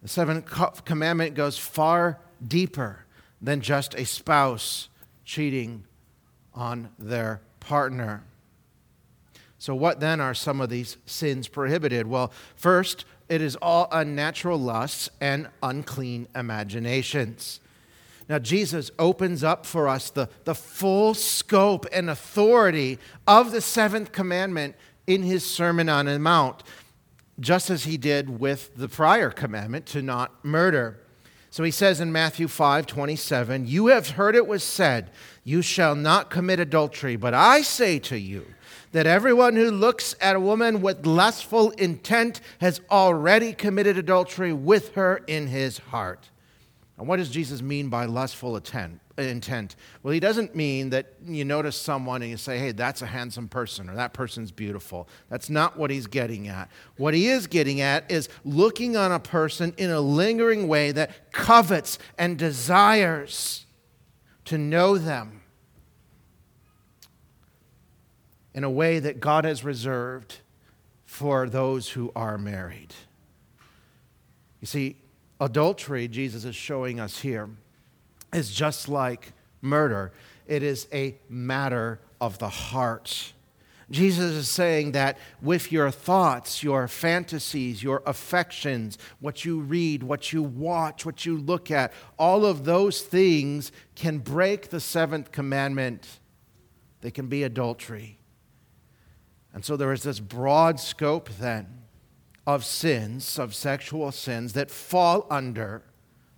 The 0.00 0.08
seventh 0.08 0.84
commandment 0.84 1.34
goes 1.34 1.58
far 1.58 2.18
deeper 2.46 3.04
than 3.42 3.60
just 3.60 3.94
a 3.94 4.06
spouse 4.06 4.88
cheating 5.30 5.84
on 6.54 6.88
their 6.98 7.40
partner. 7.60 8.24
So, 9.58 9.76
what 9.76 10.00
then 10.00 10.20
are 10.20 10.34
some 10.34 10.60
of 10.60 10.70
these 10.70 10.96
sins 11.06 11.46
prohibited? 11.46 12.08
Well, 12.08 12.32
first, 12.56 13.04
it 13.28 13.40
is 13.40 13.54
all 13.62 13.86
unnatural 13.92 14.58
lusts 14.58 15.08
and 15.20 15.48
unclean 15.62 16.26
imaginations. 16.34 17.60
Now, 18.28 18.40
Jesus 18.40 18.90
opens 18.98 19.44
up 19.44 19.66
for 19.66 19.86
us 19.86 20.10
the, 20.10 20.28
the 20.44 20.54
full 20.54 21.14
scope 21.14 21.86
and 21.92 22.10
authority 22.10 22.98
of 23.28 23.52
the 23.52 23.60
seventh 23.60 24.10
commandment 24.10 24.74
in 25.06 25.22
his 25.22 25.48
Sermon 25.48 25.88
on 25.88 26.06
the 26.06 26.18
Mount, 26.18 26.64
just 27.38 27.70
as 27.70 27.84
he 27.84 27.96
did 27.96 28.40
with 28.40 28.74
the 28.76 28.88
prior 28.88 29.30
commandment 29.30 29.86
to 29.86 30.02
not 30.02 30.44
murder. 30.44 30.98
So 31.50 31.64
he 31.64 31.72
says 31.72 32.00
in 32.00 32.12
Matthew 32.12 32.46
5 32.46 32.86
27, 32.86 33.66
You 33.66 33.88
have 33.88 34.10
heard 34.10 34.36
it 34.36 34.46
was 34.46 34.62
said, 34.62 35.10
You 35.42 35.62
shall 35.62 35.96
not 35.96 36.30
commit 36.30 36.60
adultery. 36.60 37.16
But 37.16 37.34
I 37.34 37.62
say 37.62 37.98
to 38.00 38.16
you 38.16 38.46
that 38.92 39.06
everyone 39.06 39.56
who 39.56 39.70
looks 39.70 40.14
at 40.20 40.36
a 40.36 40.40
woman 40.40 40.80
with 40.80 41.06
lustful 41.06 41.70
intent 41.70 42.40
has 42.60 42.80
already 42.88 43.52
committed 43.52 43.98
adultery 43.98 44.52
with 44.52 44.94
her 44.94 45.22
in 45.26 45.48
his 45.48 45.78
heart. 45.78 46.30
And 47.00 47.08
what 47.08 47.16
does 47.16 47.30
Jesus 47.30 47.62
mean 47.62 47.88
by 47.88 48.04
lustful 48.04 48.56
intent? 48.56 49.00
intent? 49.16 49.76
Well, 50.02 50.12
he 50.12 50.20
doesn't 50.20 50.54
mean 50.54 50.90
that 50.90 51.14
you 51.24 51.46
notice 51.46 51.74
someone 51.74 52.20
and 52.20 52.30
you 52.30 52.36
say, 52.36 52.58
hey, 52.58 52.72
that's 52.72 53.00
a 53.00 53.06
handsome 53.06 53.48
person 53.48 53.88
or 53.88 53.94
that 53.94 54.12
person's 54.12 54.52
beautiful. 54.52 55.08
That's 55.30 55.48
not 55.48 55.78
what 55.78 55.90
he's 55.90 56.06
getting 56.06 56.48
at. 56.48 56.70
What 56.98 57.14
he 57.14 57.28
is 57.28 57.46
getting 57.46 57.80
at 57.80 58.10
is 58.10 58.28
looking 58.44 58.98
on 58.98 59.12
a 59.12 59.18
person 59.18 59.72
in 59.78 59.90
a 59.90 60.00
lingering 60.00 60.68
way 60.68 60.92
that 60.92 61.32
covets 61.32 61.98
and 62.18 62.38
desires 62.38 63.64
to 64.44 64.58
know 64.58 64.98
them 64.98 65.40
in 68.52 68.62
a 68.62 68.70
way 68.70 68.98
that 68.98 69.20
God 69.20 69.46
has 69.46 69.64
reserved 69.64 70.40
for 71.06 71.48
those 71.48 71.88
who 71.88 72.12
are 72.14 72.36
married. 72.36 72.92
You 74.60 74.66
see, 74.66 74.96
adultery, 75.40 76.06
Jesus 76.06 76.44
is 76.44 76.54
showing 76.54 77.00
us 77.00 77.20
here 77.20 77.48
is 78.32 78.52
just 78.52 78.88
like 78.88 79.32
murder, 79.60 80.12
it 80.46 80.62
is 80.62 80.86
a 80.92 81.16
matter 81.28 82.00
of 82.20 82.38
the 82.38 82.48
heart. 82.48 83.32
Jesus 83.90 84.32
is 84.32 84.48
saying 84.48 84.92
that 84.92 85.18
with 85.42 85.72
your 85.72 85.90
thoughts, 85.90 86.62
your 86.62 86.86
fantasies, 86.86 87.82
your 87.82 88.02
affections, 88.06 88.98
what 89.18 89.44
you 89.44 89.60
read, 89.60 90.04
what 90.04 90.32
you 90.32 90.44
watch, 90.44 91.04
what 91.04 91.26
you 91.26 91.36
look 91.36 91.72
at, 91.72 91.92
all 92.16 92.44
of 92.44 92.64
those 92.64 93.02
things 93.02 93.72
can 93.96 94.18
break 94.18 94.70
the 94.70 94.78
seventh 94.78 95.32
commandment. 95.32 96.20
They 97.00 97.10
can 97.10 97.26
be 97.26 97.42
adultery. 97.42 98.18
And 99.52 99.64
so 99.64 99.76
there 99.76 99.92
is 99.92 100.04
this 100.04 100.20
broad 100.20 100.78
scope 100.78 101.28
then 101.40 101.79
of 102.54 102.64
sins, 102.64 103.38
of 103.38 103.54
sexual 103.54 104.10
sins, 104.10 104.52
that 104.54 104.70
fall 104.70 105.26
under 105.30 105.82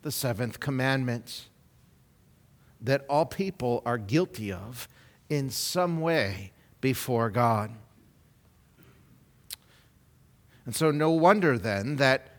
the 0.03 0.13
seventh 0.13 0.61
commandment 0.61 1.49
that 2.81 3.05
all 3.09 3.25
people 3.25 3.83
are 3.87 3.97
guilty 3.97 4.53
of 4.53 4.89
in 5.31 5.49
some 5.49 6.01
way 6.01 6.53
before 6.81 7.31
God. 7.31 7.71
And 10.67 10.75
so, 10.75 10.91
no 10.91 11.11
wonder 11.11 11.57
then 11.57 11.97
that 11.97 12.32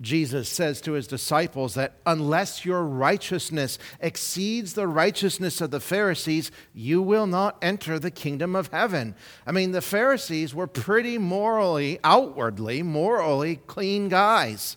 Jesus 0.00 0.48
says 0.48 0.80
to 0.82 0.92
his 0.92 1.08
disciples 1.08 1.74
that 1.74 1.94
unless 2.06 2.64
your 2.64 2.84
righteousness 2.84 3.78
exceeds 4.00 4.74
the 4.74 4.86
righteousness 4.86 5.60
of 5.60 5.70
the 5.70 5.80
Pharisees, 5.80 6.52
you 6.72 7.02
will 7.02 7.26
not 7.26 7.56
enter 7.60 7.98
the 7.98 8.10
kingdom 8.10 8.54
of 8.54 8.68
heaven. 8.68 9.14
I 9.46 9.52
mean, 9.52 9.72
the 9.72 9.82
Pharisees 9.82 10.54
were 10.54 10.68
pretty 10.68 11.18
morally, 11.18 11.98
outwardly, 12.04 12.82
morally 12.82 13.56
clean 13.66 14.08
guys. 14.08 14.76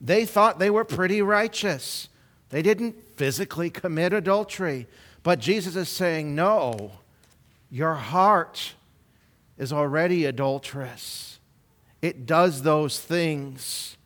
They 0.00 0.26
thought 0.26 0.58
they 0.58 0.70
were 0.70 0.84
pretty 0.84 1.22
righteous. 1.22 2.08
They 2.50 2.62
didn't 2.62 3.16
physically 3.16 3.70
commit 3.70 4.12
adultery. 4.12 4.86
But 5.22 5.40
Jesus 5.40 5.76
is 5.76 5.88
saying, 5.88 6.34
no, 6.34 6.92
your 7.70 7.94
heart 7.94 8.74
is 9.56 9.72
already 9.72 10.24
adulterous. 10.24 11.38
It 12.02 12.26
does 12.26 12.62
those 12.62 12.98
things 12.98 13.96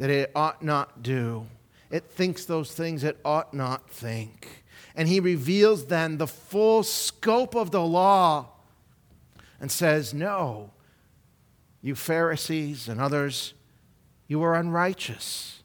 that 0.00 0.08
it 0.08 0.32
ought 0.34 0.62
not 0.62 1.02
do, 1.02 1.46
it 1.90 2.04
thinks 2.04 2.46
those 2.46 2.72
things 2.72 3.04
it 3.04 3.20
ought 3.22 3.52
not 3.52 3.90
think. 3.90 4.64
And 4.96 5.06
he 5.06 5.20
reveals 5.20 5.86
then 5.86 6.16
the 6.16 6.26
full 6.26 6.82
scope 6.82 7.54
of 7.54 7.70
the 7.70 7.82
law 7.82 8.48
and 9.60 9.70
says, 9.70 10.14
No, 10.14 10.70
you 11.82 11.94
Pharisees 11.94 12.88
and 12.88 12.98
others, 12.98 13.52
you 14.26 14.42
are 14.42 14.54
unrighteous 14.54 15.62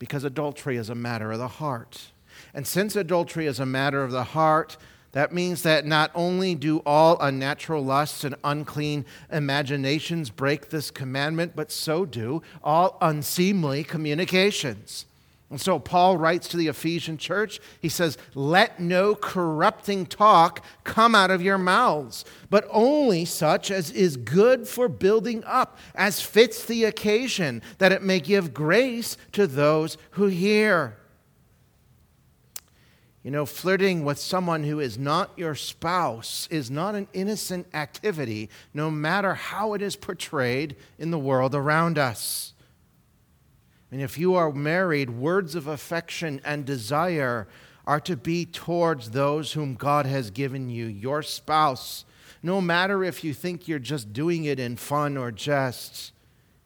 because 0.00 0.24
adultery 0.24 0.76
is 0.76 0.90
a 0.90 0.94
matter 0.96 1.30
of 1.30 1.38
the 1.38 1.46
heart. 1.46 2.10
And 2.52 2.66
since 2.66 2.96
adultery 2.96 3.46
is 3.46 3.60
a 3.60 3.66
matter 3.66 4.02
of 4.02 4.10
the 4.10 4.24
heart, 4.24 4.76
that 5.14 5.32
means 5.32 5.62
that 5.62 5.86
not 5.86 6.10
only 6.12 6.56
do 6.56 6.78
all 6.84 7.16
unnatural 7.20 7.84
lusts 7.84 8.24
and 8.24 8.34
unclean 8.42 9.04
imaginations 9.30 10.28
break 10.28 10.70
this 10.70 10.90
commandment, 10.90 11.52
but 11.54 11.70
so 11.70 12.04
do 12.04 12.42
all 12.64 12.98
unseemly 13.00 13.84
communications. 13.84 15.06
And 15.50 15.60
so 15.60 15.78
Paul 15.78 16.16
writes 16.16 16.48
to 16.48 16.56
the 16.56 16.66
Ephesian 16.66 17.16
church, 17.16 17.60
he 17.80 17.88
says, 17.88 18.18
Let 18.34 18.80
no 18.80 19.14
corrupting 19.14 20.06
talk 20.06 20.64
come 20.82 21.14
out 21.14 21.30
of 21.30 21.42
your 21.42 21.58
mouths, 21.58 22.24
but 22.50 22.66
only 22.72 23.24
such 23.24 23.70
as 23.70 23.92
is 23.92 24.16
good 24.16 24.66
for 24.66 24.88
building 24.88 25.44
up, 25.44 25.78
as 25.94 26.20
fits 26.20 26.64
the 26.64 26.82
occasion, 26.82 27.62
that 27.78 27.92
it 27.92 28.02
may 28.02 28.18
give 28.18 28.52
grace 28.52 29.16
to 29.30 29.46
those 29.46 29.96
who 30.12 30.26
hear. 30.26 30.96
You 33.24 33.30
know, 33.30 33.46
flirting 33.46 34.04
with 34.04 34.18
someone 34.18 34.64
who 34.64 34.80
is 34.80 34.98
not 34.98 35.30
your 35.34 35.54
spouse 35.54 36.46
is 36.50 36.70
not 36.70 36.94
an 36.94 37.08
innocent 37.14 37.66
activity, 37.72 38.50
no 38.74 38.90
matter 38.90 39.32
how 39.32 39.72
it 39.72 39.80
is 39.80 39.96
portrayed 39.96 40.76
in 40.98 41.10
the 41.10 41.18
world 41.18 41.54
around 41.54 41.96
us. 41.96 42.52
And 43.90 44.02
if 44.02 44.18
you 44.18 44.34
are 44.34 44.52
married, 44.52 45.08
words 45.08 45.54
of 45.54 45.66
affection 45.66 46.42
and 46.44 46.66
desire 46.66 47.48
are 47.86 48.00
to 48.00 48.14
be 48.14 48.44
towards 48.44 49.10
those 49.10 49.54
whom 49.54 49.74
God 49.74 50.04
has 50.04 50.30
given 50.30 50.68
you, 50.68 50.84
your 50.84 51.22
spouse. 51.22 52.04
No 52.42 52.60
matter 52.60 53.02
if 53.02 53.24
you 53.24 53.32
think 53.32 53.66
you're 53.66 53.78
just 53.78 54.12
doing 54.12 54.44
it 54.44 54.60
in 54.60 54.76
fun 54.76 55.16
or 55.16 55.30
jest, 55.30 56.12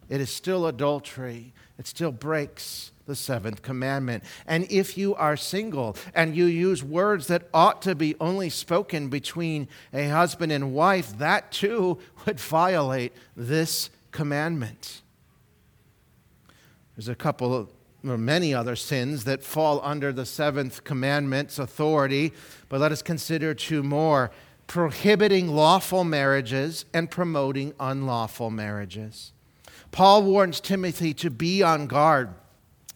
it 0.09 0.21
is 0.21 0.31
still 0.31 0.67
adultery. 0.67 1.53
It 1.79 1.87
still 1.87 2.11
breaks 2.11 2.91
the 3.09 3.17
seventh 3.17 3.62
commandment. 3.62 4.23
And 4.47 4.71
if 4.71 4.97
you 4.97 5.17
are 5.17 5.37
single 5.37 5.97
and 6.15 6.37
you 6.37 6.45
use 6.45 6.85
words 6.85 7.27
that 7.27 7.49
ought 7.53 7.83
to 7.83 7.97
be 7.97 8.15
only 8.21 8.50
spoken 8.50 9.09
between 9.09 9.67
a 9.93 10.09
husband 10.09 10.53
and 10.53 10.73
wife, 10.73 11.19
that 11.19 11.50
too 11.50 11.99
would 12.25 12.38
violate 12.38 13.12
this 13.35 13.91
commandment. 14.12 15.03
There's 16.95 17.09
a 17.09 17.17
couple 17.17 17.53
of 17.53 17.71
or 18.07 18.17
many 18.17 18.55
other 18.55 18.77
sins 18.77 19.25
that 19.25 19.43
fall 19.43 19.81
under 19.83 20.12
the 20.12 20.25
seventh 20.25 20.85
commandment's 20.85 21.59
authority, 21.59 22.33
but 22.69 22.81
let 22.81 22.93
us 22.93 23.03
consider 23.03 23.55
two 23.55 23.83
more 23.83 24.31
prohibiting 24.69 25.49
lawful 25.49 26.05
marriages 26.05 26.85
and 26.95 27.11
promoting 27.11 27.75
unlawful 27.81 28.50
marriages. 28.50 29.33
Paul 29.91 30.23
warns 30.23 30.61
Timothy 30.61 31.12
to 31.15 31.31
be 31.31 31.62
on 31.62 31.87
guard 31.87 32.35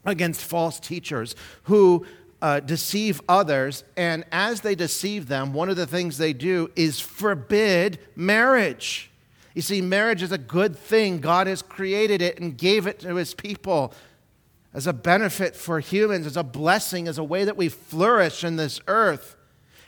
against 0.04 0.40
false 0.42 0.80
teachers 0.80 1.34
who 1.64 2.04
uh, 2.40 2.60
deceive 2.60 3.20
others. 3.28 3.84
And 3.96 4.24
as 4.32 4.60
they 4.60 4.74
deceive 4.74 5.28
them, 5.28 5.52
one 5.52 5.68
of 5.68 5.76
the 5.76 5.86
things 5.86 6.18
they 6.18 6.32
do 6.32 6.70
is 6.74 6.98
forbid 6.98 7.98
marriage. 8.16 9.10
You 9.54 9.62
see, 9.62 9.80
marriage 9.80 10.22
is 10.22 10.32
a 10.32 10.38
good 10.38 10.76
thing. 10.76 11.20
God 11.20 11.46
has 11.46 11.62
created 11.62 12.20
it 12.22 12.40
and 12.40 12.56
gave 12.56 12.86
it 12.86 13.00
to 13.00 13.14
his 13.16 13.34
people 13.34 13.92
as 14.74 14.86
a 14.86 14.92
benefit 14.92 15.54
for 15.54 15.78
humans, 15.80 16.26
as 16.26 16.36
a 16.36 16.42
blessing, 16.42 17.06
as 17.06 17.18
a 17.18 17.24
way 17.24 17.44
that 17.44 17.56
we 17.56 17.68
flourish 17.68 18.42
in 18.42 18.56
this 18.56 18.80
earth. 18.88 19.36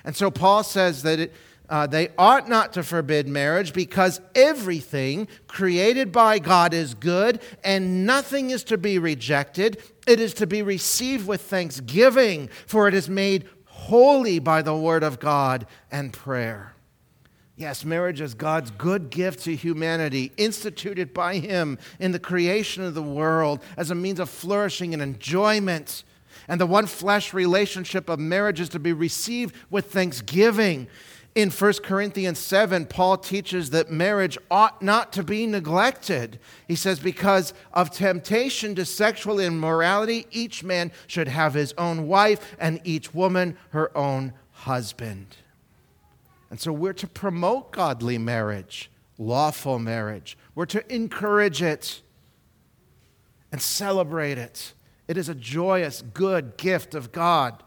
And 0.05 0.15
so 0.15 0.31
Paul 0.31 0.63
says 0.63 1.03
that 1.03 1.19
it, 1.19 1.35
uh, 1.69 1.87
they 1.87 2.11
ought 2.19 2.49
not 2.49 2.75
to 2.75 2.83
forbid 2.83 3.27
marriage 3.27 3.73
because 3.73 4.21
everything 4.35 5.29
created 5.47 6.13
by 6.13 6.39
God 6.39 6.75
is 6.75 6.95
good 6.95 7.41
and 7.63 8.07
nothing 8.07 8.51
is 8.51 8.65
to 8.65 8.77
be 8.77 8.99
rejected. 8.99 9.83
It 10.07 10.21
is 10.21 10.35
to 10.35 10.47
be 10.47 10.63
received 10.63 11.27
with 11.27 11.41
thanksgiving, 11.41 12.51
for 12.67 12.87
it 12.87 12.95
is 12.95 13.09
made 13.09 13.49
holy 13.65 14.39
by 14.39 14.63
the 14.63 14.77
word 14.77 15.03
of 15.03 15.19
God 15.19 15.67
and 15.91 16.13
prayer. 16.13 16.75
Yes, 17.57 17.85
marriage 17.85 18.21
is 18.21 18.35
God's 18.35 18.71
good 18.73 19.11
gift 19.11 19.45
to 19.45 19.55
humanity, 19.55 20.33
instituted 20.37 21.15
by 21.15 21.37
Him 21.39 21.79
in 22.01 22.11
the 22.11 22.19
creation 22.19 22.83
of 22.83 22.95
the 22.95 23.03
world 23.03 23.63
as 23.77 23.91
a 23.91 23.95
means 23.95 24.19
of 24.19 24.29
flourishing 24.29 24.93
and 24.93 25.01
enjoyment. 25.03 26.03
And 26.49 26.61
the 26.61 26.67
one 26.67 26.87
flesh 26.87 27.33
relationship 27.33 28.09
of 28.09 28.19
marriage 28.19 28.61
is 28.61 28.69
to 28.71 28.79
be 28.79 28.93
received 28.93 29.55
with 29.71 29.93
thanksgiving. 29.93 30.89
In 31.35 31.51
1 31.51 31.73
Corinthians 31.83 32.39
7, 32.39 32.87
Paul 32.87 33.17
teaches 33.17 33.71
that 33.71 33.91
marriage 33.91 34.39
ought 34.53 34.81
not 34.81 35.13
to 35.15 35.25
be 35.25 35.49
neglected. 35.49 36.39
He 36.69 36.77
says, 36.77 37.01
because 37.01 37.53
of 37.73 37.91
temptation 37.91 38.77
to 38.77 38.85
sexual 38.85 39.41
immorality, 39.41 40.29
each 40.31 40.63
man 40.63 40.93
should 41.09 41.27
have 41.27 41.55
his 41.55 41.75
own 41.77 42.07
wife, 42.07 42.55
and 42.57 42.81
each 42.85 43.13
woman 43.13 43.57
her 43.71 43.97
own 43.99 44.33
husband. 44.53 45.37
And 46.51 46.61
so 46.61 46.73
we're 46.73 46.93
to 46.93 47.09
promote 47.09 47.73
godly 47.73 48.17
marriage, 48.17 48.89
lawful 49.19 49.81
marriage. 49.81 50.39
We're 50.55 50.67
to 50.67 50.95
encourage 50.95 51.63
it 51.63 52.01
and 53.51 53.61
celebrate 53.61 54.39
it. 54.39 54.73
It 55.09 55.17
is 55.17 55.29
a 55.29 55.35
joyous, 55.35 56.03
good 56.15 56.57
gift 56.57 56.95
of 56.95 57.11
God. 57.11 57.61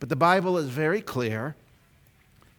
But 0.00 0.08
the 0.08 0.16
Bible 0.16 0.58
is 0.58 0.68
very 0.68 1.00
clear 1.00 1.54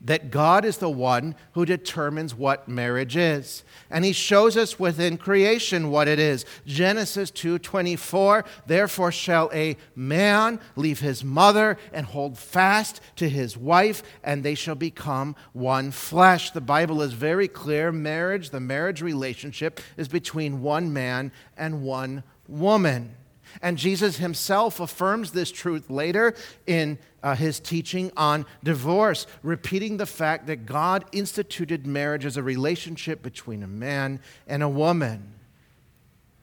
that 0.05 0.29
God 0.29 0.65
is 0.65 0.77
the 0.77 0.89
one 0.89 1.35
who 1.53 1.65
determines 1.65 2.35
what 2.35 2.67
marriage 2.67 3.17
is. 3.17 3.63
And 3.89 4.05
he 4.05 4.13
shows 4.13 4.55
us 4.55 4.79
within 4.79 5.17
creation 5.17 5.89
what 5.89 6.07
it 6.07 6.19
is. 6.19 6.45
Genesis 6.65 7.31
2:24, 7.31 8.45
therefore 8.67 9.11
shall 9.11 9.49
a 9.53 9.75
man 9.95 10.59
leave 10.75 10.99
his 10.99 11.23
mother 11.23 11.77
and 11.91 12.05
hold 12.05 12.37
fast 12.37 13.01
to 13.17 13.27
his 13.27 13.57
wife 13.57 14.03
and 14.23 14.43
they 14.43 14.55
shall 14.55 14.75
become 14.75 15.35
one 15.53 15.91
flesh. 15.91 16.51
The 16.51 16.61
Bible 16.61 17.01
is 17.01 17.13
very 17.13 17.47
clear, 17.47 17.91
marriage, 17.91 18.51
the 18.51 18.59
marriage 18.59 19.01
relationship 19.01 19.81
is 19.97 20.07
between 20.07 20.61
one 20.61 20.93
man 20.93 21.31
and 21.57 21.81
one 21.81 22.23
woman. 22.47 23.15
And 23.61 23.77
Jesus 23.77 24.17
himself 24.17 24.79
affirms 24.79 25.31
this 25.31 25.51
truth 25.51 25.89
later 25.89 26.33
in 26.67 26.97
uh, 27.23 27.35
his 27.35 27.59
teaching 27.59 28.11
on 28.15 28.45
divorce, 28.63 29.25
repeating 29.41 29.97
the 29.97 30.05
fact 30.05 30.47
that 30.47 30.65
God 30.65 31.05
instituted 31.11 31.87
marriage 31.87 32.25
as 32.25 32.37
a 32.37 32.43
relationship 32.43 33.23
between 33.23 33.63
a 33.63 33.67
man 33.67 34.19
and 34.47 34.61
a 34.61 34.69
woman. 34.69 35.33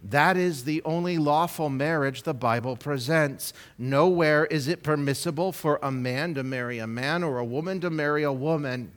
That 0.04 0.36
is 0.36 0.64
the 0.64 0.82
only 0.84 1.16
lawful 1.16 1.68
marriage 1.68 2.24
the 2.24 2.34
Bible 2.34 2.76
presents. 2.76 3.52
Nowhere 3.78 4.46
is 4.46 4.66
it 4.66 4.82
permissible 4.82 5.52
for 5.52 5.78
a 5.80 5.92
man 5.92 6.34
to 6.34 6.42
marry 6.42 6.80
a 6.80 6.88
man 6.88 7.22
or 7.22 7.38
a 7.38 7.44
woman 7.44 7.80
to 7.82 7.90
marry 7.90 8.24
a 8.24 8.32
woman. 8.32 8.92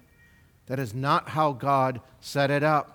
That 0.65 0.80
is 0.80 0.95
not 0.95 1.30
how 1.30 1.51
God 1.51 2.01
set 2.19 2.49
it 2.49 2.63
up. 2.63 2.94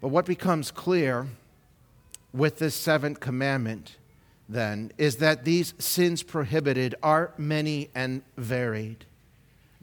But 0.00 0.08
what 0.08 0.26
becomes 0.26 0.70
clear 0.70 1.26
with 2.32 2.58
this 2.58 2.74
seventh 2.74 3.20
commandment, 3.20 3.96
then, 4.48 4.92
is 4.96 5.16
that 5.16 5.44
these 5.44 5.74
sins 5.78 6.22
prohibited 6.22 6.94
are 7.02 7.32
many 7.36 7.90
and 7.94 8.22
varied, 8.36 9.04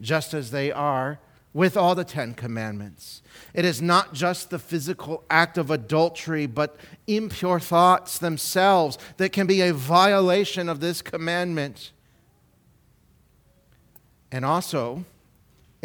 just 0.00 0.34
as 0.34 0.50
they 0.50 0.72
are 0.72 1.18
with 1.52 1.76
all 1.76 1.94
the 1.94 2.04
Ten 2.04 2.34
Commandments. 2.34 3.22
It 3.54 3.64
is 3.64 3.80
not 3.80 4.12
just 4.12 4.50
the 4.50 4.58
physical 4.58 5.24
act 5.30 5.56
of 5.56 5.70
adultery, 5.70 6.46
but 6.46 6.76
impure 7.06 7.58
thoughts 7.58 8.18
themselves 8.18 8.98
that 9.16 9.32
can 9.32 9.46
be 9.46 9.62
a 9.62 9.72
violation 9.72 10.68
of 10.68 10.80
this 10.80 11.00
commandment. 11.00 11.92
And 14.30 14.44
also, 14.44 15.06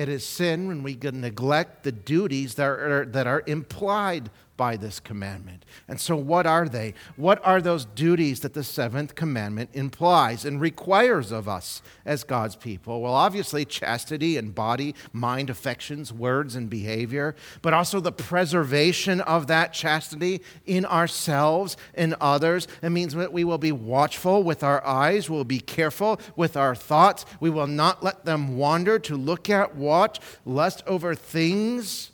it 0.01 0.09
is 0.09 0.25
sin 0.25 0.67
when 0.67 0.81
we 0.81 0.95
neglect 1.13 1.83
the 1.83 1.91
duties 1.91 2.55
that 2.55 2.65
are, 2.65 3.05
that 3.05 3.27
are 3.27 3.43
implied 3.45 4.31
by 4.61 4.77
this 4.77 4.99
commandment. 4.99 5.65
And 5.87 5.99
so, 5.99 6.15
what 6.15 6.45
are 6.45 6.69
they? 6.69 6.93
What 7.15 7.43
are 7.43 7.63
those 7.63 7.83
duties 7.83 8.41
that 8.41 8.53
the 8.53 8.63
seventh 8.63 9.15
commandment 9.15 9.71
implies 9.73 10.45
and 10.45 10.61
requires 10.61 11.31
of 11.31 11.49
us 11.49 11.81
as 12.05 12.23
God's 12.23 12.55
people? 12.55 13.01
Well, 13.01 13.15
obviously, 13.15 13.65
chastity 13.65 14.37
and 14.37 14.53
body, 14.53 14.93
mind, 15.13 15.49
affections, 15.49 16.13
words, 16.13 16.55
and 16.55 16.69
behavior, 16.69 17.35
but 17.63 17.73
also 17.73 17.99
the 17.99 18.11
preservation 18.11 19.19
of 19.21 19.47
that 19.47 19.73
chastity 19.73 20.43
in 20.67 20.85
ourselves 20.85 21.75
and 21.95 22.13
others. 22.21 22.67
It 22.83 22.91
means 22.91 23.15
that 23.15 23.33
we 23.33 23.43
will 23.43 23.57
be 23.57 23.71
watchful 23.71 24.43
with 24.43 24.63
our 24.63 24.85
eyes, 24.85 25.27
we'll 25.27 25.43
be 25.43 25.59
careful 25.59 26.21
with 26.35 26.55
our 26.55 26.75
thoughts, 26.75 27.25
we 27.39 27.49
will 27.49 27.65
not 27.65 28.03
let 28.03 28.25
them 28.25 28.57
wander 28.57 28.99
to 28.99 29.15
look 29.15 29.49
at, 29.49 29.75
watch, 29.75 30.19
lust 30.45 30.83
over 30.85 31.15
things 31.15 32.10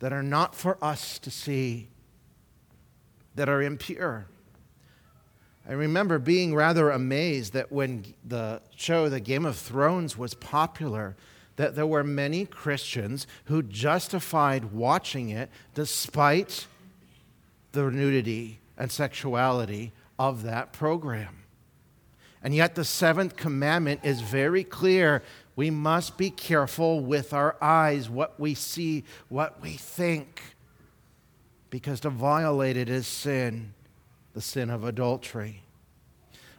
that 0.00 0.12
are 0.12 0.22
not 0.22 0.54
for 0.54 0.82
us 0.82 1.18
to 1.20 1.30
see, 1.30 1.88
that 3.36 3.48
are 3.48 3.62
impure. 3.62 4.26
I 5.68 5.72
remember 5.72 6.18
being 6.18 6.54
rather 6.54 6.90
amazed 6.90 7.52
that 7.52 7.70
when 7.70 8.14
the 8.26 8.60
show, 8.74 9.08
The 9.08 9.20
Game 9.20 9.46
of 9.46 9.56
Thrones, 9.56 10.18
was 10.18 10.34
popular, 10.34 11.16
that 11.56 11.76
there 11.76 11.86
were 11.86 12.02
many 12.02 12.46
Christians 12.46 13.26
who 13.44 13.62
justified 13.62 14.72
watching 14.72 15.28
it 15.28 15.50
despite 15.74 16.66
the 17.72 17.90
nudity 17.90 18.58
and 18.76 18.90
sexuality 18.90 19.92
of 20.18 20.42
that 20.42 20.72
program. 20.72 21.36
And 22.42 22.54
yet, 22.54 22.74
the 22.74 22.84
seventh 22.84 23.36
commandment 23.36 24.00
is 24.02 24.22
very 24.22 24.64
clear 24.64 25.22
we 25.60 25.68
must 25.68 26.16
be 26.16 26.30
careful 26.30 27.00
with 27.00 27.34
our 27.34 27.54
eyes, 27.60 28.08
what 28.08 28.40
we 28.40 28.54
see, 28.54 29.04
what 29.28 29.60
we 29.60 29.72
think, 29.72 30.40
because 31.68 32.00
to 32.00 32.08
violate 32.08 32.78
it 32.78 32.88
is 32.88 33.06
sin, 33.06 33.74
the 34.32 34.40
sin 34.40 34.70
of 34.70 34.84
adultery. 34.84 35.60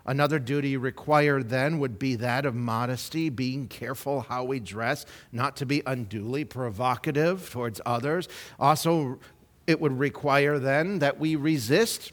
Another 0.05 0.37
duty 0.37 0.77
required 0.77 1.49
then 1.49 1.79
would 1.79 1.97
be 1.97 2.13
that 2.17 2.45
of 2.45 2.53
modesty, 2.53 3.29
being 3.29 3.67
careful 3.67 4.21
how 4.21 4.43
we 4.43 4.59
dress, 4.59 5.07
not 5.31 5.57
to 5.57 5.65
be 5.65 5.81
unduly 5.87 6.45
provocative 6.45 7.49
towards 7.49 7.81
others. 7.87 8.29
Also, 8.59 9.19
it 9.65 9.81
would 9.81 9.97
require 9.97 10.59
then 10.59 10.99
that 10.99 11.19
we 11.19 11.35
resist 11.35 12.11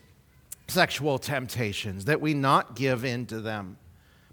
sexual 0.68 1.18
temptations, 1.18 2.06
that 2.06 2.22
we 2.22 2.32
not 2.32 2.74
give 2.74 3.04
in 3.04 3.26
to 3.26 3.42
them, 3.42 3.76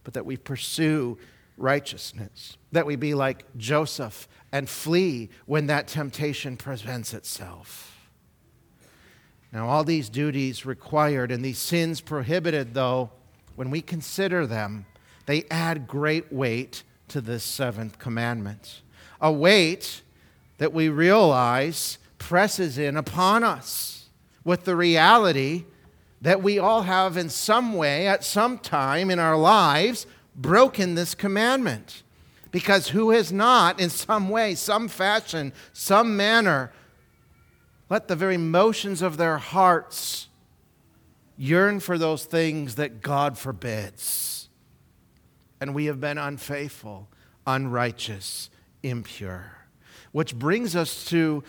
but 0.06 0.14
that 0.14 0.26
we 0.26 0.38
pursue 0.38 1.18
righteousness, 1.58 2.58
that 2.72 2.86
we 2.86 2.96
be 2.96 3.14
like 3.14 3.46
Joseph 3.58 4.28
and 4.52 4.70
flee 4.70 5.30
when 5.46 5.68
that 5.68 5.88
temptation 5.88 6.58
presents 6.58 7.14
itself. 7.14 8.10
Now, 9.52 9.70
all 9.70 9.84
these 9.84 10.10
duties 10.10 10.66
required 10.66 11.32
and 11.32 11.44
these 11.44 11.58
sins 11.58 12.02
prohibited, 12.02 12.74
though, 12.74 13.12
when 13.56 13.72
we 13.72 13.82
consider 13.82 14.46
them, 14.46 14.86
they 15.28 15.46
add 15.50 15.88
great 15.88 16.32
weight 16.32 16.84
to 17.08 17.22
this 17.22 17.44
seventh 17.44 17.98
commandment. 17.98 18.82
A 19.22 19.32
weight 19.32 20.02
that 20.58 20.74
we 20.74 20.90
realize 20.90 21.98
presses 22.18 22.78
in 22.78 22.98
upon 22.98 23.44
us 23.44 24.10
with 24.44 24.66
the 24.66 24.76
reality 24.76 25.66
that 26.22 26.42
we 26.42 26.60
all 26.60 26.82
have, 26.84 27.18
in 27.18 27.30
some 27.30 27.74
way, 27.74 28.08
at 28.08 28.24
some 28.24 28.58
time 28.58 29.12
in 29.12 29.20
our 29.20 29.38
lives, 29.38 30.08
broken 30.36 30.96
this 30.96 31.16
commandment. 31.16 32.04
Because 32.52 32.90
who 32.90 33.12
has 33.12 33.32
not, 33.32 33.80
in 33.80 33.90
some 33.90 34.30
way, 34.30 34.56
some 34.56 34.88
fashion, 34.88 35.52
some 35.74 36.16
manner, 36.16 36.72
let 37.90 38.08
the 38.08 38.16
very 38.16 38.38
motions 38.38 39.02
of 39.02 39.18
their 39.18 39.38
hearts 39.38 40.30
yearn 41.38 41.80
for 41.80 41.98
those 41.98 42.26
things 42.26 42.76
that 42.76 43.02
God 43.02 43.38
forbids? 43.38 44.50
And 45.60 45.74
we 45.74 45.86
have 45.86 46.00
been 46.00 46.18
unfaithful, 46.18 47.10
unrighteous, 47.46 48.50
impure. 48.84 49.52
Which 50.12 50.36
brings 50.36 50.76
us 50.76 51.06
to 51.06 51.44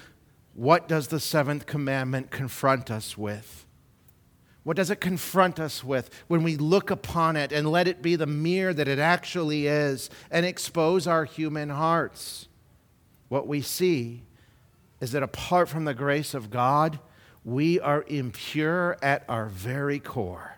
what 0.55 0.89
does 0.89 1.09
the 1.09 1.21
seventh 1.21 1.67
commandment 1.67 2.31
confront 2.31 2.91
us 2.91 3.17
with? 3.17 3.66
What 4.67 4.77
does 4.77 4.91
it 4.91 5.01
confront 5.01 5.61
us 5.61 5.85
with 5.85 6.11
when 6.27 6.43
we 6.43 6.57
look 6.57 6.91
upon 6.91 7.37
it 7.37 7.53
and 7.53 7.71
let 7.71 7.87
it 7.87 8.03
be 8.03 8.17
the 8.17 8.27
mirror 8.27 8.75
that 8.75 8.89
it 8.89 8.99
actually 8.99 9.69
is 9.69 10.11
and 10.29 10.45
expose 10.45 11.07
our 11.07 11.25
human 11.25 11.69
hearts? 11.69 12.49
What 13.29 13.47
we 13.47 13.63
see 13.63 14.25
is 15.01 15.13
that 15.13 15.23
apart 15.23 15.69
from 15.69 15.85
the 15.85 15.95
grace 15.95 16.35
of 16.35 16.51
God, 16.51 16.99
we 17.45 17.79
are 17.79 18.05
impure 18.09 18.99
at 19.01 19.25
our 19.29 19.47
very 19.47 20.01
core. 20.01 20.56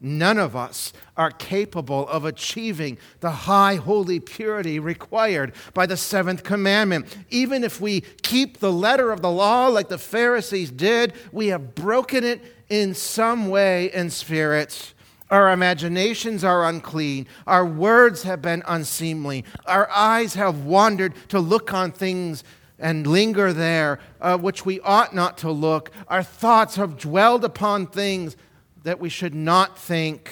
None 0.00 0.38
of 0.38 0.54
us 0.54 0.92
are 1.16 1.32
capable 1.32 2.06
of 2.08 2.24
achieving 2.24 2.98
the 3.18 3.30
high 3.30 3.74
holy 3.74 4.20
purity 4.20 4.78
required 4.78 5.52
by 5.74 5.86
the 5.86 5.96
seventh 5.96 6.44
commandment. 6.44 7.16
Even 7.30 7.64
if 7.64 7.80
we 7.80 8.02
keep 8.22 8.58
the 8.58 8.72
letter 8.72 9.10
of 9.10 9.22
the 9.22 9.30
law 9.30 9.66
like 9.66 9.88
the 9.88 9.98
Pharisees 9.98 10.70
did, 10.70 11.14
we 11.32 11.48
have 11.48 11.74
broken 11.74 12.22
it 12.22 12.40
in 12.68 12.94
some 12.94 13.48
way 13.48 13.92
in 13.92 14.10
spirit. 14.10 14.94
Our 15.30 15.50
imaginations 15.52 16.44
are 16.44 16.64
unclean. 16.64 17.26
Our 17.46 17.66
words 17.66 18.22
have 18.22 18.40
been 18.40 18.62
unseemly. 18.66 19.44
Our 19.66 19.90
eyes 19.90 20.34
have 20.34 20.64
wandered 20.64 21.14
to 21.28 21.40
look 21.40 21.74
on 21.74 21.90
things 21.90 22.44
and 22.78 23.06
linger 23.06 23.52
there, 23.52 23.98
uh, 24.20 24.38
which 24.38 24.64
we 24.64 24.78
ought 24.80 25.12
not 25.14 25.36
to 25.38 25.50
look. 25.50 25.90
Our 26.06 26.22
thoughts 26.22 26.76
have 26.76 26.98
dwelled 26.98 27.44
upon 27.44 27.88
things 27.88 28.36
that 28.84 29.00
we 29.00 29.08
should 29.08 29.34
not 29.34 29.78
think. 29.78 30.30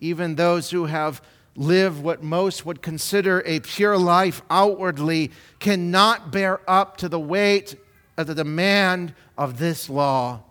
Even 0.00 0.34
those 0.34 0.70
who 0.70 0.86
have 0.86 1.22
lived 1.56 2.02
what 2.02 2.22
most 2.22 2.64
would 2.64 2.80
consider 2.80 3.42
a 3.44 3.60
pure 3.60 3.98
life 3.98 4.42
outwardly 4.48 5.30
cannot 5.58 6.30
bear 6.30 6.60
up 6.70 6.96
to 6.98 7.08
the 7.08 7.18
weight 7.18 7.74
of 8.16 8.26
the 8.26 8.34
demand 8.34 9.14
of 9.36 9.58
this 9.58 9.90
law. 9.90 10.42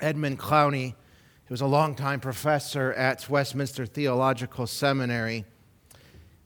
Edmund 0.00 0.38
Clowney, 0.38 0.94
who 1.46 1.52
was 1.52 1.60
a 1.60 1.66
longtime 1.66 2.18
professor 2.18 2.92
at 2.94 3.28
Westminster 3.28 3.86
Theological 3.86 4.66
Seminary, 4.66 5.44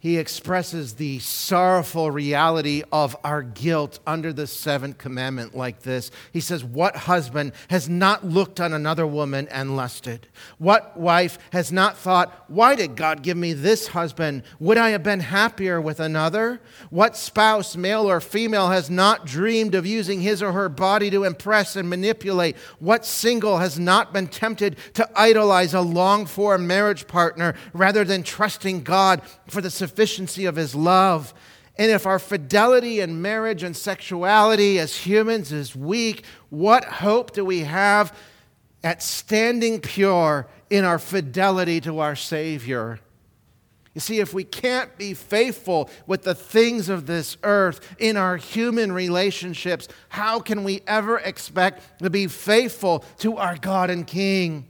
he 0.06 0.18
expresses 0.18 0.94
the 0.94 1.18
sorrowful 1.18 2.12
reality 2.12 2.84
of 2.92 3.16
our 3.24 3.42
guilt 3.42 3.98
under 4.06 4.32
the 4.32 4.46
seventh 4.46 4.98
commandment 4.98 5.56
like 5.56 5.82
this. 5.82 6.12
He 6.32 6.38
says, 6.38 6.62
What 6.62 6.94
husband 6.94 7.50
has 7.70 7.88
not 7.88 8.24
looked 8.24 8.60
on 8.60 8.72
another 8.72 9.04
woman 9.04 9.48
and 9.48 9.76
lusted? 9.76 10.28
What 10.58 10.96
wife 10.96 11.40
has 11.50 11.72
not 11.72 11.98
thought, 11.98 12.44
Why 12.46 12.76
did 12.76 12.94
God 12.94 13.22
give 13.22 13.36
me 13.36 13.52
this 13.52 13.88
husband? 13.88 14.44
Would 14.60 14.78
I 14.78 14.90
have 14.90 15.02
been 15.02 15.18
happier 15.18 15.80
with 15.80 15.98
another? 15.98 16.60
What 16.90 17.16
spouse, 17.16 17.74
male 17.74 18.08
or 18.08 18.20
female, 18.20 18.68
has 18.68 18.88
not 18.88 19.26
dreamed 19.26 19.74
of 19.74 19.86
using 19.86 20.20
his 20.20 20.40
or 20.40 20.52
her 20.52 20.68
body 20.68 21.10
to 21.10 21.24
impress 21.24 21.74
and 21.74 21.90
manipulate? 21.90 22.56
What 22.78 23.04
single 23.04 23.58
has 23.58 23.76
not 23.76 24.12
been 24.12 24.28
tempted 24.28 24.76
to 24.94 25.10
idolize 25.18 25.74
a 25.74 25.80
longed 25.80 26.30
for 26.30 26.56
marriage 26.58 27.08
partner 27.08 27.56
rather 27.72 28.04
than 28.04 28.22
trusting 28.22 28.84
God 28.84 29.20
for 29.48 29.60
the 29.60 29.68
of 29.98 30.56
his 30.56 30.74
love. 30.74 31.34
And 31.78 31.90
if 31.90 32.06
our 32.06 32.18
fidelity 32.18 33.00
in 33.00 33.20
marriage 33.20 33.62
and 33.62 33.76
sexuality 33.76 34.78
as 34.78 34.96
humans 34.96 35.52
is 35.52 35.76
weak, 35.76 36.24
what 36.48 36.84
hope 36.84 37.32
do 37.32 37.44
we 37.44 37.60
have 37.60 38.16
at 38.82 39.02
standing 39.02 39.80
pure 39.80 40.48
in 40.70 40.84
our 40.84 40.98
fidelity 40.98 41.80
to 41.82 41.98
our 41.98 42.16
Savior? 42.16 43.00
You 43.96 44.00
see, 44.00 44.20
if 44.20 44.34
we 44.34 44.44
can't 44.44 44.96
be 44.98 45.14
faithful 45.14 45.88
with 46.06 46.22
the 46.22 46.34
things 46.34 46.90
of 46.90 47.06
this 47.06 47.38
earth 47.42 47.80
in 47.98 48.18
our 48.18 48.36
human 48.36 48.92
relationships, 48.92 49.88
how 50.10 50.38
can 50.38 50.64
we 50.64 50.82
ever 50.86 51.18
expect 51.18 52.00
to 52.02 52.10
be 52.10 52.26
faithful 52.26 53.04
to 53.18 53.38
our 53.38 53.56
God 53.56 53.88
and 53.88 54.06
King? 54.06 54.68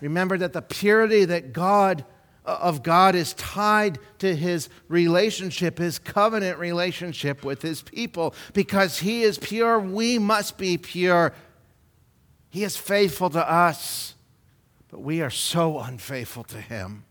Remember 0.00 0.38
that 0.38 0.54
the 0.54 0.62
purity 0.62 1.26
that 1.26 1.52
God 1.52 2.04
of 2.44 2.82
God 2.82 3.14
is 3.14 3.34
tied 3.34 3.98
to 4.18 4.34
his 4.34 4.68
relationship, 4.88 5.78
his 5.78 5.98
covenant 5.98 6.58
relationship 6.58 7.44
with 7.44 7.62
his 7.62 7.82
people. 7.82 8.34
Because 8.52 8.98
he 8.98 9.22
is 9.22 9.38
pure, 9.38 9.78
we 9.78 10.18
must 10.18 10.58
be 10.58 10.76
pure. 10.76 11.32
He 12.50 12.64
is 12.64 12.76
faithful 12.76 13.30
to 13.30 13.50
us, 13.50 14.14
but 14.90 15.00
we 15.00 15.22
are 15.22 15.30
so 15.30 15.78
unfaithful 15.78 16.44
to 16.44 16.60
him. 16.60 17.04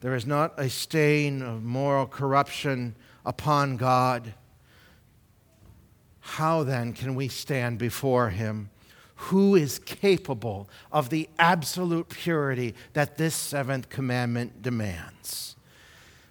There 0.00 0.14
is 0.14 0.26
not 0.26 0.54
a 0.56 0.68
stain 0.68 1.42
of 1.42 1.62
moral 1.62 2.06
corruption 2.06 2.96
upon 3.24 3.76
God. 3.76 4.34
How 6.20 6.64
then 6.64 6.92
can 6.92 7.14
we 7.14 7.28
stand 7.28 7.78
before 7.78 8.30
him? 8.30 8.70
Who 9.16 9.54
is 9.54 9.78
capable 9.78 10.68
of 10.92 11.10
the 11.10 11.28
absolute 11.38 12.08
purity 12.08 12.74
that 12.92 13.16
this 13.16 13.34
seventh 13.34 13.88
commandment 13.88 14.62
demands? 14.62 15.56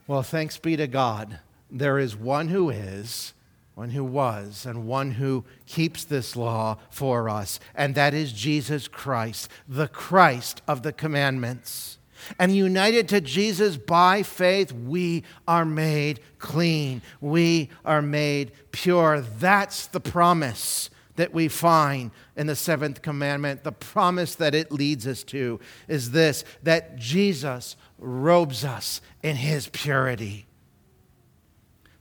Well, 0.08 0.24
thanks 0.24 0.58
be 0.58 0.78
to 0.78 0.88
God, 0.88 1.40
there 1.72 1.98
is 1.98 2.16
one 2.16 2.50
who 2.50 2.70
is, 2.70 3.34
one 3.74 3.90
who 3.90 4.04
was, 4.04 4.66
and 4.66 4.88
one 4.88 5.12
who 5.12 5.44
keeps 5.66 6.04
this 6.04 6.36
law 6.36 6.78
for 6.90 7.28
us, 7.28 7.60
and 7.74 7.96
that 7.96 8.14
is 8.14 8.32
Jesus 8.32 8.88
Christ, 8.88 9.50
the 9.68 9.88
Christ 9.88 10.62
of 10.68 10.84
the 10.84 10.94
commandments. 10.94 11.98
And 12.40 12.56
united 12.56 13.10
to 13.10 13.22
Jesus 13.22 13.78
by 13.78 14.24
faith, 14.24 14.72
we 14.72 15.24
are 15.48 15.66
made 15.66 16.22
clean. 16.40 17.02
We 17.20 17.70
are 17.84 18.02
made 18.02 18.52
pure. 18.72 19.22
That's 19.22 19.88
the 19.88 20.00
promise 20.00 20.90
that 21.16 21.34
we 21.34 21.48
find 21.48 22.12
in 22.36 22.48
the 22.48 22.56
seventh 22.56 23.02
commandment, 23.02 23.64
the 23.64 23.72
promise 23.72 24.36
that 24.36 24.56
it 24.56 24.72
leads 24.72 25.08
us 25.08 25.24
to 25.24 25.60
is 25.88 26.12
this 26.12 26.44
that 26.64 26.96
Jesus 26.98 27.76
robes 27.98 28.64
us 28.64 29.02
in 29.24 29.36
his 29.36 29.68
purity. 29.70 30.46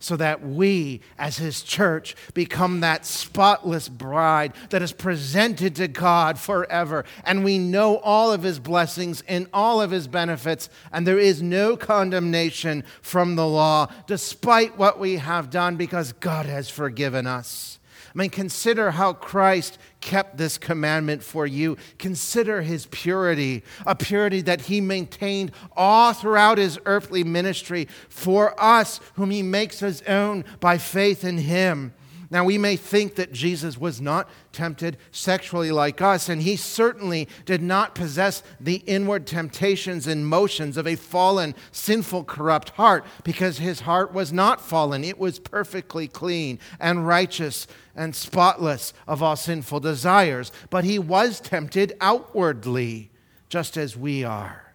So 0.00 0.16
that 0.16 0.44
we, 0.46 1.00
as 1.16 1.38
his 1.38 1.62
church, 1.62 2.14
become 2.34 2.80
that 2.80 3.06
spotless 3.06 3.88
bride 3.88 4.52
that 4.68 4.82
is 4.82 4.92
presented 4.92 5.76
to 5.76 5.88
God 5.88 6.38
forever. 6.38 7.06
And 7.24 7.42
we 7.42 7.58
know 7.58 7.96
all 7.96 8.30
of 8.30 8.42
his 8.42 8.58
blessings 8.58 9.22
and 9.26 9.46
all 9.54 9.80
of 9.80 9.92
his 9.92 10.06
benefits, 10.06 10.68
and 10.92 11.06
there 11.06 11.18
is 11.18 11.40
no 11.40 11.74
condemnation 11.78 12.84
from 13.00 13.36
the 13.36 13.46
law, 13.46 13.90
despite 14.06 14.76
what 14.76 14.98
we 14.98 15.16
have 15.16 15.48
done, 15.48 15.76
because 15.76 16.12
God 16.12 16.44
has 16.44 16.68
forgiven 16.68 17.26
us. 17.26 17.78
I 18.14 18.18
mean, 18.18 18.30
consider 18.30 18.92
how 18.92 19.12
Christ 19.12 19.76
kept 20.00 20.36
this 20.36 20.56
commandment 20.56 21.22
for 21.22 21.48
you. 21.48 21.76
Consider 21.98 22.62
his 22.62 22.86
purity, 22.86 23.64
a 23.86 23.96
purity 23.96 24.40
that 24.42 24.62
he 24.62 24.80
maintained 24.80 25.50
all 25.76 26.12
throughout 26.12 26.58
his 26.58 26.78
earthly 26.86 27.24
ministry 27.24 27.88
for 28.08 28.54
us, 28.62 29.00
whom 29.14 29.30
he 29.30 29.42
makes 29.42 29.80
his 29.80 30.00
own 30.02 30.44
by 30.60 30.78
faith 30.78 31.24
in 31.24 31.38
him. 31.38 31.92
Now, 32.34 32.42
we 32.42 32.58
may 32.58 32.74
think 32.74 33.14
that 33.14 33.32
Jesus 33.32 33.78
was 33.78 34.00
not 34.00 34.28
tempted 34.50 34.96
sexually 35.12 35.70
like 35.70 36.02
us, 36.02 36.28
and 36.28 36.42
he 36.42 36.56
certainly 36.56 37.28
did 37.44 37.62
not 37.62 37.94
possess 37.94 38.42
the 38.58 38.82
inward 38.86 39.24
temptations 39.24 40.08
and 40.08 40.26
motions 40.26 40.76
of 40.76 40.84
a 40.84 40.96
fallen, 40.96 41.54
sinful, 41.70 42.24
corrupt 42.24 42.70
heart, 42.70 43.04
because 43.22 43.58
his 43.58 43.82
heart 43.82 44.12
was 44.12 44.32
not 44.32 44.60
fallen. 44.60 45.04
It 45.04 45.16
was 45.16 45.38
perfectly 45.38 46.08
clean 46.08 46.58
and 46.80 47.06
righteous 47.06 47.68
and 47.94 48.16
spotless 48.16 48.92
of 49.06 49.22
all 49.22 49.36
sinful 49.36 49.78
desires. 49.78 50.50
But 50.70 50.82
he 50.82 50.98
was 50.98 51.38
tempted 51.38 51.92
outwardly, 52.00 53.12
just 53.48 53.76
as 53.76 53.96
we 53.96 54.24
are. 54.24 54.74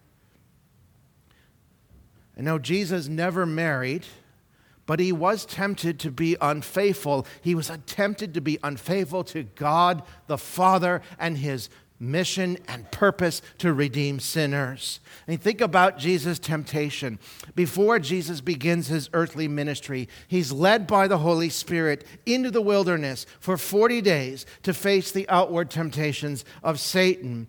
And 2.37 2.45
no, 2.45 2.57
Jesus 2.57 3.09
never 3.09 3.45
married 3.45 4.05
but 4.89 4.99
he 4.99 5.11
was 5.11 5.45
tempted 5.45 5.99
to 5.99 6.09
be 6.09 6.35
unfaithful. 6.41 7.27
He 7.41 7.53
was 7.53 7.71
tempted 7.85 8.33
to 8.33 8.41
be 8.41 8.57
unfaithful 8.63 9.23
to 9.25 9.43
God 9.43 10.01
the 10.25 10.35
Father 10.35 11.03
and 11.19 11.37
his 11.37 11.69
mission 11.99 12.57
and 12.67 12.89
purpose 12.89 13.43
to 13.59 13.71
redeem 13.71 14.19
sinners. 14.19 14.99
And 15.27 15.39
think 15.39 15.61
about 15.61 15.99
Jesus' 15.99 16.39
temptation. 16.39 17.19
Before 17.53 17.99
Jesus 17.99 18.41
begins 18.41 18.87
his 18.87 19.11
earthly 19.13 19.47
ministry, 19.47 20.09
he's 20.27 20.51
led 20.51 20.87
by 20.87 21.07
the 21.07 21.19
Holy 21.19 21.49
Spirit 21.49 22.03
into 22.25 22.49
the 22.49 22.59
wilderness 22.59 23.27
for 23.39 23.57
40 23.57 24.01
days 24.01 24.47
to 24.63 24.73
face 24.73 25.11
the 25.11 25.29
outward 25.29 25.69
temptations 25.69 26.45
of 26.63 26.79
Satan. 26.79 27.45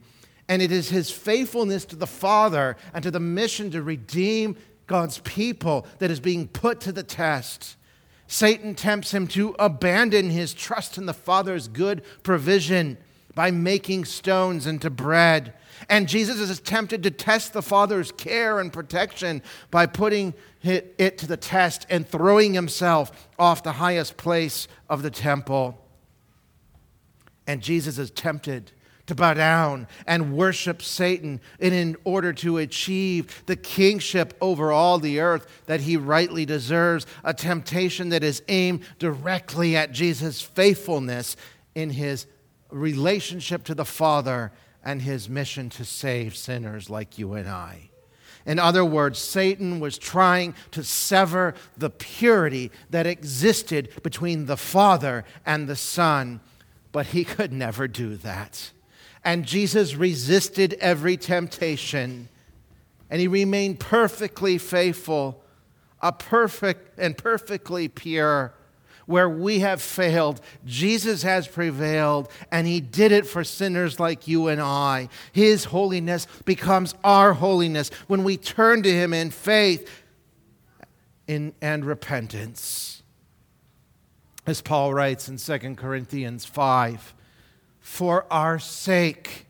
And 0.47 0.61
it 0.61 0.73
is 0.73 0.91
his 0.91 1.11
faithfulness 1.11 1.87
to 1.87 1.97
the 1.97 2.07
Father 2.07 2.77
and 2.93 3.03
to 3.03 3.11
the 3.11 3.19
mission 3.19 3.71
to 3.71 3.83
redeem 3.83 4.57
God's 4.91 5.19
people 5.19 5.87
that 6.01 6.11
is 6.11 6.19
being 6.19 6.49
put 6.49 6.81
to 6.81 6.91
the 6.91 7.05
test. 7.05 7.77
Satan 8.27 8.75
tempts 8.75 9.15
him 9.15 9.29
to 9.29 9.55
abandon 9.57 10.31
his 10.31 10.53
trust 10.53 10.99
in 10.99 11.07
the 11.07 11.15
Father's 11.15 11.69
good 11.69 12.03
provision 12.25 12.99
by 13.37 13.53
making 13.53 14.05
stones 14.05 14.67
into 14.67 14.91
bread. 14.91 15.55
And 15.89 16.09
Jesus 16.09 16.41
is 16.41 16.59
tempted 16.59 17.05
to 17.05 17.13
test 17.13 17.53
the 17.53 17.63
Father's 17.63 18.11
care 18.11 18.59
and 18.59 18.73
protection 18.73 19.43
by 19.71 19.87
putting 19.87 20.35
it 20.65 21.19
to 21.19 21.27
the 21.29 21.37
test 21.37 21.87
and 21.89 22.05
throwing 22.05 22.53
himself 22.53 23.29
off 23.39 23.63
the 23.63 23.75
highest 23.75 24.17
place 24.17 24.67
of 24.89 25.05
the 25.05 25.11
temple. 25.13 25.79
And 27.47 27.63
Jesus 27.63 27.97
is 27.97 28.11
tempted 28.11 28.73
to 29.11 29.15
bow 29.17 29.35
down 29.35 29.89
and 30.07 30.37
worship 30.37 30.81
Satan 30.81 31.41
and 31.59 31.75
in 31.75 31.97
order 32.05 32.33
to 32.33 32.59
achieve 32.59 33.43
the 33.47 33.57
kingship 33.57 34.35
over 34.41 34.71
all 34.71 35.01
the 35.01 35.19
earth 35.19 35.49
that 35.67 35.81
he 35.81 35.97
rightly 35.97 36.47
deserves, 36.47 37.07
a 37.25 37.35
temptation 37.35 38.11
that 38.11 38.23
is 38.23 38.41
aimed 38.47 38.85
directly 39.01 39.77
at 39.77 39.91
Jesus' 39.91 40.41
faithfulness 40.41 41.35
in 41.75 41.91
his 41.91 42.29
relationship 42.71 43.65
to 43.65 43.75
the 43.75 43.85
Father 43.85 44.53
and 44.85 45.03
his 45.03 45.29
mission 45.29 45.71
to 45.71 45.85
save 45.85 46.37
sinners 46.37 46.89
like 46.89 47.19
you 47.19 47.33
and 47.33 47.49
I. 47.49 47.91
In 48.47 48.61
other 48.61 48.85
words, 48.85 49.19
Satan 49.19 49.81
was 49.81 49.99
trying 49.99 50.55
to 50.71 50.85
sever 50.85 51.55
the 51.77 51.91
purity 51.91 52.71
that 52.91 53.09
existed 53.09 53.91
between 54.05 54.47
the 54.47 54.57
Father 54.57 55.25
and 55.45 55.67
the 55.67 55.75
Son, 55.75 56.41
but 56.93 57.07
he 57.07 57.25
could 57.25 57.53
never 57.53 57.89
do 57.89 58.15
that. 58.15 58.71
And 59.25 59.45
Jesus 59.45 59.95
resisted 59.95 60.75
every 60.81 61.17
temptation, 61.17 62.29
and 63.11 63.21
he 63.21 63.29
remained 63.29 63.81
perfectly 63.81 64.57
faithful, 64.57 65.43
a 66.01 66.13
perfect 66.13 66.99
and 66.99 67.17
perfectly 67.17 67.89
pure. 67.89 68.55
Where 69.07 69.29
we 69.29 69.59
have 69.59 69.83
failed, 69.83 70.41
Jesus 70.65 71.23
has 71.23 71.49
prevailed, 71.49 72.31
and 72.53 72.67
he 72.67 72.81
did 72.81 73.11
it 73.11 73.27
for 73.27 73.43
sinners 73.43 73.99
like 73.99 74.29
you 74.29 74.47
and 74.47 74.61
I. 74.61 75.09
His 75.33 75.65
holiness 75.65 76.29
becomes 76.45 76.95
our 77.03 77.33
holiness 77.33 77.91
when 78.07 78.23
we 78.23 78.37
turn 78.37 78.85
to 78.85 78.93
him 78.93 79.13
in 79.13 79.31
faith 79.31 79.91
in, 81.27 81.55
and 81.61 81.85
repentance. 81.85 83.03
As 84.47 84.63
Paul 84.63 84.95
writes 84.95 85.29
in 85.29 85.39
2 85.39 85.75
Corinthians 85.75 86.45
5 86.45 87.15
for 87.91 88.25
our 88.33 88.61
sake. 88.61 89.47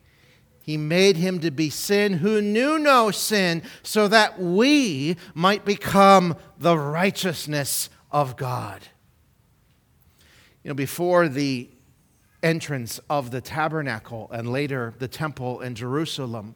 He 0.63 0.79
made 0.79 1.19
him 1.19 1.41
to 1.41 1.51
be 1.51 1.69
sin 1.69 2.15
who 2.15 2.41
knew 2.41 2.79
no 2.79 3.11
sin, 3.11 3.63
so 3.83 4.09
that 4.09 4.41
we 4.41 5.17
might 5.35 5.67
become 5.67 6.35
the 6.59 6.79
righteousness 6.79 7.91
of 8.11 8.39
God. 8.39 8.81
You 10.65 10.71
know, 10.71 10.75
before 10.75 11.29
the 11.29 11.69
entrance 12.43 12.99
of 13.11 13.31
the 13.31 13.43
tabernacle 13.43 14.29
and 14.33 14.51
later 14.51 14.95
the 14.99 15.09
temple 15.09 15.61
in 15.61 15.75
Jerusalem, 15.75 16.55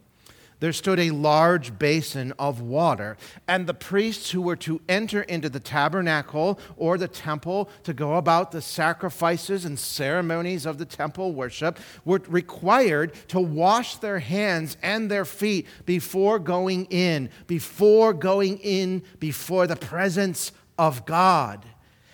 there 0.60 0.72
stood 0.72 0.98
a 0.98 1.10
large 1.10 1.78
basin 1.78 2.32
of 2.38 2.60
water, 2.60 3.16
and 3.46 3.66
the 3.66 3.74
priests 3.74 4.30
who 4.30 4.40
were 4.40 4.56
to 4.56 4.80
enter 4.88 5.22
into 5.22 5.48
the 5.48 5.60
tabernacle 5.60 6.58
or 6.76 6.96
the 6.96 7.08
temple 7.08 7.68
to 7.82 7.92
go 7.92 8.16
about 8.16 8.52
the 8.52 8.62
sacrifices 8.62 9.64
and 9.64 9.78
ceremonies 9.78 10.66
of 10.66 10.78
the 10.78 10.84
temple 10.84 11.32
worship 11.32 11.78
were 12.04 12.22
required 12.28 13.12
to 13.28 13.40
wash 13.40 13.96
their 13.96 14.18
hands 14.18 14.76
and 14.82 15.10
their 15.10 15.24
feet 15.24 15.66
before 15.86 16.38
going 16.38 16.86
in, 16.86 17.30
before 17.46 18.12
going 18.12 18.58
in 18.58 19.02
before 19.18 19.66
the 19.66 19.76
presence 19.76 20.52
of 20.78 21.04
God. 21.04 21.64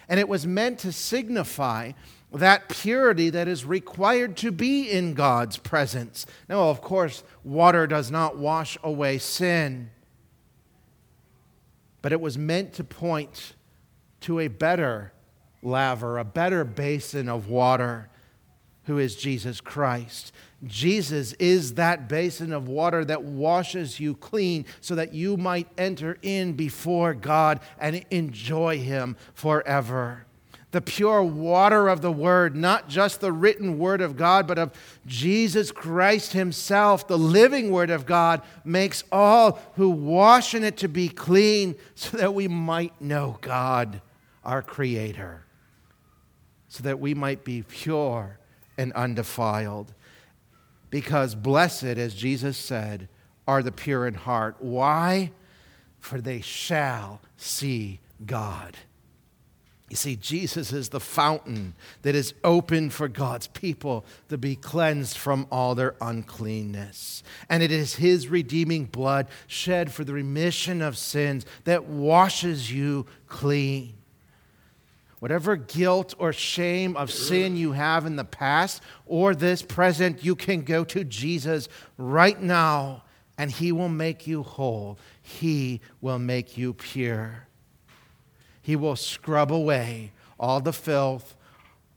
And 0.09 0.19
it 0.19 0.29
was 0.29 0.47
meant 0.47 0.81
to 0.81 0.93
signify 0.93 1.93
that 2.33 2.69
purity 2.69 3.31
that 3.31 3.49
is 3.49 3.65
required 3.65 4.37
to 4.39 4.53
be 4.53 4.89
in 4.91 5.15
God's 5.15 5.57
presence. 5.57 6.27
Now, 6.49 6.71
of 6.71 6.81
course, 6.81 7.23
water 7.43 7.87
does 7.87 8.11
not 8.11 8.37
wash 8.37 8.79
away 8.85 9.19
sin, 9.19 9.91
but 12.03 12.13
it 12.13 12.21
was 12.21 12.39
meant 12.39 12.73
to 12.75 12.85
point 12.85 13.55
to 14.21 14.39
a 14.39 14.49
better 14.49 15.13
laver, 15.63 16.19
a 16.19 16.25
better 16.25 16.65
basin 16.65 17.29
of 17.29 17.49
water, 17.49 18.09
who 18.85 18.99
is 18.99 19.17
Jesus 19.17 19.61
Christ. 19.61 20.33
Jesus 20.65 21.33
is 21.35 21.75
that 21.75 22.09
basin 22.09 22.53
of 22.53 22.69
water 22.69 23.05
that 23.05 23.25
washes 23.25 23.99
you 23.99 24.15
clean 24.15 24.67
so 24.81 24.95
that 24.95 25.13
you 25.15 25.37
might 25.37 25.69
enter 25.77 26.19
in 26.23 26.53
before 26.53 27.15
God 27.15 27.61
and 27.79 28.05
enjoy 28.11 28.79
Him 28.79 29.17
forever 29.35 30.27
the 30.73 30.81
pure 30.81 31.23
water 31.23 31.89
of 31.89 32.01
the 32.01 32.13
Word, 32.13 32.55
not 32.55 32.89
just 32.89 33.21
the 33.21 33.33
written 33.33 33.79
Word 33.79 34.01
of 34.01 34.17
God, 34.17 34.47
but 34.47 34.59
of 34.59 34.73
Jesus 35.07 35.73
Christ 35.73 36.33
Himself, 36.33 37.09
the 37.09 37.19
living 37.19 37.71
Word 37.71 37.91
of 37.91 38.07
God, 38.07 38.43
makes 38.65 39.03
all 39.11 39.59
who 39.75 39.91
wash 39.91 40.55
in 40.55 40.63
it 40.63 40.77
to 40.79 40.89
be 40.89 41.09
clean 41.09 41.75
so 41.95 42.17
that 42.17 42.35
we 42.35 42.47
might 42.47 43.01
know 43.01 43.39
God, 43.41 44.01
our 44.45 44.63
Creator, 44.63 45.45
so 46.69 46.85
that 46.85 47.01
we 47.01 47.15
might 47.15 47.45
be 47.45 47.63
pure 47.63 48.39
and 48.79 48.93
undefiled. 48.93 49.93
Because 50.89 51.35
blessed, 51.35 51.85
as 51.85 52.15
Jesus 52.15 52.57
said, 52.57 53.09
are 53.47 53.63
the 53.63 53.73
pure 53.73 54.07
in 54.07 54.15
heart. 54.15 54.57
Why? 54.61 55.33
For 55.99 56.21
they 56.21 56.41
shall 56.41 57.21
see 57.37 58.01
God. 58.25 58.77
You 59.91 59.97
see, 59.97 60.15
Jesus 60.15 60.73
is 60.73 60.91
the 60.91 61.01
fountain 61.01 61.75
that 62.03 62.15
is 62.15 62.33
open 62.45 62.91
for 62.91 63.09
God's 63.09 63.49
people 63.49 64.05
to 64.29 64.39
be 64.39 64.55
cleansed 64.55 65.19
from 65.19 65.49
all 65.51 65.75
their 65.75 65.97
uncleanness. 66.01 67.25
And 67.49 67.61
it 67.61 67.73
is 67.73 67.97
His 67.97 68.29
redeeming 68.29 68.85
blood 68.85 69.27
shed 69.49 69.93
for 69.93 70.05
the 70.05 70.13
remission 70.13 70.81
of 70.81 70.97
sins 70.97 71.45
that 71.65 71.87
washes 71.87 72.73
you 72.73 73.07
clean. 73.27 73.95
Whatever 75.19 75.57
guilt 75.57 76.15
or 76.19 76.33
shame 76.33 76.97
of 76.97 77.11
sin 77.11 77.57
you 77.57 77.73
have 77.73 78.07
in 78.07 78.15
the 78.15 78.25
past 78.25 78.83
or 79.07 79.35
this 79.35 79.61
present, 79.61 80.25
you 80.25 80.37
can 80.37 80.63
go 80.63 80.85
to 80.85 81.03
Jesus 81.03 81.69
right 81.99 82.41
now 82.41 83.03
and 83.37 83.51
He 83.51 83.73
will 83.73 83.89
make 83.89 84.29
you 84.29 84.45
whole. 84.45 85.01
He 85.21 85.81
will 86.01 86.21
make 86.21 86.57
you 86.57 86.75
pure. 86.75 87.49
He 88.71 88.77
will 88.77 88.95
scrub 88.95 89.51
away 89.51 90.13
all 90.39 90.61
the 90.61 90.73
filth, 90.73 91.35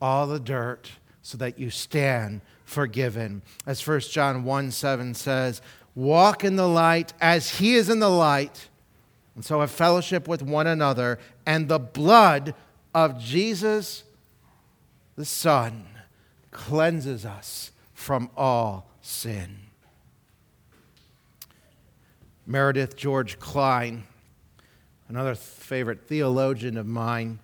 all 0.01 0.25
the 0.25 0.39
dirt, 0.39 0.89
so 1.21 1.37
that 1.37 1.59
you 1.59 1.69
stand 1.69 2.41
forgiven. 2.65 3.43
As 3.67 3.87
1 3.87 3.99
John 3.99 4.43
1 4.43 4.71
7 4.71 5.13
says, 5.13 5.61
Walk 5.93 6.43
in 6.43 6.55
the 6.55 6.67
light 6.67 7.13
as 7.21 7.59
he 7.59 7.75
is 7.75 7.91
in 7.91 7.99
the 7.99 8.09
light, 8.09 8.69
and 9.35 9.45
so 9.45 9.59
have 9.59 9.69
fellowship 9.69 10.27
with 10.27 10.41
one 10.41 10.65
another, 10.65 11.19
and 11.45 11.67
the 11.67 11.77
blood 11.77 12.55
of 12.91 13.19
Jesus, 13.19 14.03
the 15.15 15.25
Son, 15.25 15.85
cleanses 16.49 17.23
us 17.23 17.71
from 17.93 18.31
all 18.35 18.89
sin. 18.99 19.57
Meredith 22.47 22.95
George 22.95 23.37
Kline 23.37 24.05
another 25.07 25.35
favorite 25.35 26.07
theologian 26.07 26.77
of 26.77 26.85
mine, 26.85 27.39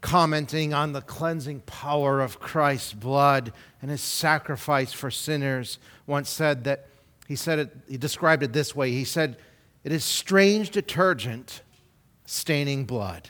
commenting 0.00 0.72
on 0.72 0.92
the 0.92 1.02
cleansing 1.02 1.60
power 1.60 2.20
of 2.20 2.40
Christ's 2.40 2.94
blood 2.94 3.52
and 3.82 3.90
his 3.90 4.00
sacrifice 4.00 4.92
for 4.92 5.10
sinners, 5.10 5.78
once 6.06 6.28
said 6.30 6.64
that 6.64 6.86
he 7.28 7.36
said 7.36 7.60
it, 7.60 7.76
he 7.88 7.96
described 7.96 8.42
it 8.42 8.52
this 8.52 8.74
way. 8.74 8.90
He 8.90 9.04
said, 9.04 9.36
It 9.84 9.92
is 9.92 10.04
strange 10.04 10.70
detergent 10.70 11.62
staining 12.26 12.86
blood. 12.86 13.28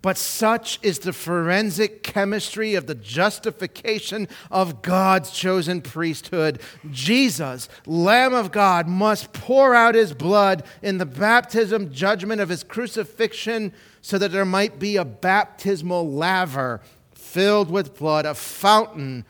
But 0.00 0.16
such 0.16 0.78
is 0.82 1.00
the 1.00 1.12
forensic 1.12 2.02
chemistry 2.02 2.74
of 2.74 2.86
the 2.86 2.94
justification 2.94 4.28
of 4.50 4.82
God's 4.82 5.30
chosen 5.30 5.82
priesthood. 5.82 6.60
Jesus, 6.90 7.68
Lamb 7.86 8.34
of 8.34 8.52
God, 8.52 8.88
must 8.88 9.32
pour 9.32 9.74
out 9.74 9.94
his 9.94 10.14
blood 10.14 10.64
in 10.82 10.98
the 10.98 11.06
baptism 11.06 11.92
judgment 11.92 12.40
of 12.40 12.48
his 12.48 12.64
crucifixion 12.64 13.72
so 14.00 14.18
that 14.18 14.32
there 14.32 14.44
might 14.44 14.78
be 14.78 14.96
a 14.96 15.04
baptismal 15.04 16.10
laver 16.10 16.80
filled 17.12 17.70
with 17.70 17.98
blood, 17.98 18.26
a 18.26 18.34
fountain 18.34 19.24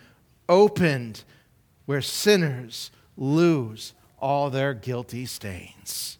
opened 0.49 1.25
where 1.87 2.03
sinners 2.03 2.91
lose 3.17 3.93
all 4.19 4.51
their 4.51 4.75
guilty 4.75 5.27
stains. 5.27 6.19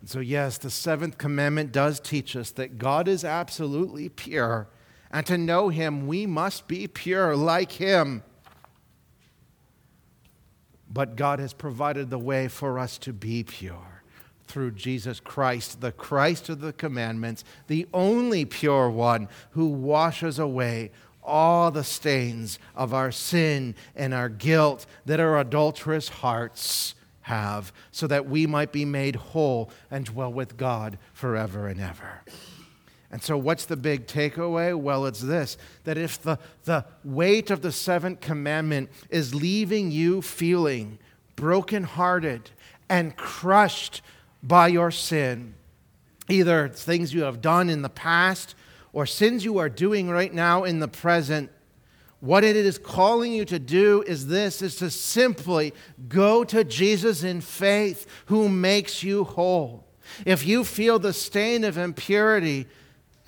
And 0.00 0.08
so, 0.08 0.20
yes, 0.20 0.58
the 0.58 0.70
seventh 0.70 1.18
commandment 1.18 1.72
does 1.72 2.00
teach 2.00 2.36
us 2.36 2.50
that 2.52 2.78
God 2.78 3.08
is 3.08 3.24
absolutely 3.24 4.08
pure, 4.08 4.68
and 5.10 5.24
to 5.26 5.38
know 5.38 5.68
Him, 5.68 6.06
we 6.06 6.26
must 6.26 6.68
be 6.68 6.86
pure 6.86 7.34
like 7.34 7.72
Him. 7.72 8.22
But 10.90 11.16
God 11.16 11.38
has 11.38 11.52
provided 11.52 12.10
the 12.10 12.18
way 12.18 12.48
for 12.48 12.78
us 12.78 12.98
to 12.98 13.12
be 13.12 13.42
pure 13.44 14.02
through 14.46 14.70
Jesus 14.72 15.20
Christ, 15.20 15.80
the 15.80 15.92
Christ 15.92 16.48
of 16.48 16.60
the 16.60 16.72
commandments, 16.72 17.44
the 17.66 17.86
only 17.92 18.44
pure 18.44 18.88
one 18.88 19.28
who 19.50 19.66
washes 19.66 20.38
away 20.38 20.90
all 21.22 21.70
the 21.70 21.84
stains 21.84 22.58
of 22.74 22.94
our 22.94 23.12
sin 23.12 23.74
and 23.94 24.14
our 24.14 24.30
guilt 24.30 24.86
that 25.04 25.20
our 25.20 25.38
adulterous 25.38 26.08
hearts 26.08 26.94
have, 27.28 27.72
so 27.92 28.06
that 28.06 28.28
we 28.28 28.46
might 28.46 28.72
be 28.72 28.84
made 28.84 29.16
whole 29.16 29.70
and 29.90 30.06
dwell 30.06 30.32
with 30.32 30.56
God 30.56 30.98
forever 31.12 31.68
and 31.68 31.80
ever. 31.80 32.22
And 33.10 33.22
so, 33.22 33.38
what's 33.38 33.64
the 33.64 33.76
big 33.76 34.06
takeaway? 34.06 34.78
Well, 34.78 35.06
it's 35.06 35.20
this 35.20 35.56
that 35.84 35.96
if 35.96 36.20
the, 36.20 36.38
the 36.64 36.84
weight 37.04 37.50
of 37.50 37.62
the 37.62 37.72
seventh 37.72 38.20
commandment 38.20 38.90
is 39.08 39.34
leaving 39.34 39.90
you 39.90 40.20
feeling 40.20 40.98
brokenhearted 41.36 42.50
and 42.88 43.16
crushed 43.16 44.02
by 44.42 44.68
your 44.68 44.90
sin, 44.90 45.54
either 46.28 46.68
things 46.68 47.14
you 47.14 47.22
have 47.22 47.40
done 47.40 47.70
in 47.70 47.82
the 47.82 47.88
past 47.88 48.54
or 48.92 49.06
sins 49.06 49.44
you 49.44 49.58
are 49.58 49.68
doing 49.68 50.08
right 50.10 50.32
now 50.32 50.64
in 50.64 50.80
the 50.80 50.88
present, 50.88 51.50
what 52.20 52.42
it 52.42 52.56
is 52.56 52.78
calling 52.78 53.32
you 53.32 53.44
to 53.44 53.58
do 53.58 54.02
is 54.06 54.26
this 54.26 54.60
is 54.60 54.76
to 54.76 54.90
simply 54.90 55.72
go 56.08 56.42
to 56.44 56.64
Jesus 56.64 57.22
in 57.22 57.40
faith 57.40 58.06
who 58.26 58.48
makes 58.48 59.02
you 59.02 59.24
whole. 59.24 59.84
If 60.24 60.46
you 60.46 60.64
feel 60.64 60.98
the 60.98 61.12
stain 61.12 61.64
of 61.64 61.78
impurity, 61.78 62.66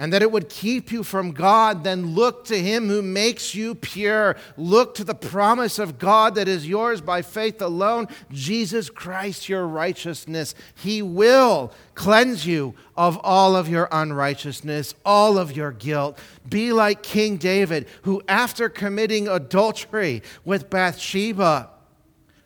and 0.01 0.15
that 0.15 0.23
it 0.23 0.33
would 0.33 0.49
keep 0.49 0.91
you 0.91 1.03
from 1.03 1.33
God, 1.33 1.85
then 1.85 2.15
look 2.15 2.47
to 2.47 2.61
Him 2.61 2.89
who 2.89 3.03
makes 3.03 3.55
you 3.55 3.75
pure. 3.75 4.35
Look 4.57 4.95
to 4.95 5.05
the 5.05 5.15
promise 5.15 5.79
of 5.79 5.99
God 5.99 6.37
that 6.37 6.49
is 6.49 6.67
yours 6.67 7.03
by 7.03 7.21
faith 7.21 7.61
alone, 7.61 8.09
Jesus 8.33 8.89
Christ, 8.89 9.51
your 9.51 9.67
righteousness. 9.67 10.55
He 10.75 11.03
will 11.03 11.75
cleanse 11.95 12.47
you 12.47 12.75
of 12.97 13.21
all 13.23 13.55
of 13.55 13.69
your 13.69 13.89
unrighteousness, 13.93 14.95
all 15.05 15.37
of 15.37 15.55
your 15.55 15.71
guilt. 15.71 16.19
Be 16.49 16.73
like 16.73 17.03
King 17.03 17.37
David, 17.37 17.87
who, 18.03 18.23
after 18.27 18.71
committing 18.71 19.29
adultery 19.29 20.23
with 20.47 20.71
Bathsheba, 20.71 21.69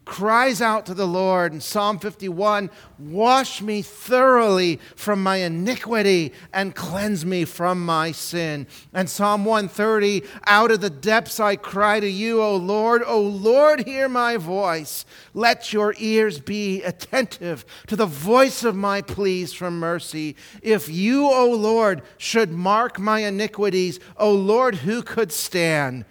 cries 0.05 0.61
out 0.61 0.87
to 0.87 0.95
the 0.95 1.07
Lord 1.07 1.53
in 1.53 1.61
Psalm 1.61 1.99
51 1.99 2.71
Wash 2.99 3.61
me 3.63 3.83
thoroughly 3.83 4.79
from 4.97 5.23
my 5.23 5.37
iniquity 5.37 6.33
and 6.53 6.75
cleanse 6.75 7.25
me 7.25 7.45
from 7.45 7.85
my 7.85 8.13
sin. 8.13 8.67
And 8.93 9.09
Psalm 9.09 9.45
130 9.45 10.23
Out 10.47 10.71
of 10.71 10.81
the 10.81 10.91
depths 10.91 11.41
I 11.41 11.57
cry 11.57 12.01
to 12.01 12.09
you, 12.09 12.43
O 12.43 12.57
Lord. 12.57 13.03
O 13.05 13.21
Lord, 13.21 13.85
hear 13.85 14.09
my 14.09 14.37
voice. 14.37 15.05
Let 15.33 15.73
your 15.73 15.95
ears 15.99 16.39
be 16.39 16.83
attentive 16.83 17.65
to 17.87 17.97
the 17.97 18.07
voice 18.07 18.65
of 18.65 18.77
my 18.77 19.03
pleas 19.03 19.53
for 19.53 19.71
mercy. 19.71 20.37
If 20.63 20.89
you, 20.89 21.27
O 21.27 21.51
Lord, 21.51 22.03
should 22.19 22.53
mark 22.53 22.99
my 22.99 23.21
iniquities, 23.21 24.01
O 24.17 24.33
Lord, 24.33 24.77
who 24.77 25.03
could 25.03 25.33
stand? 25.33 26.05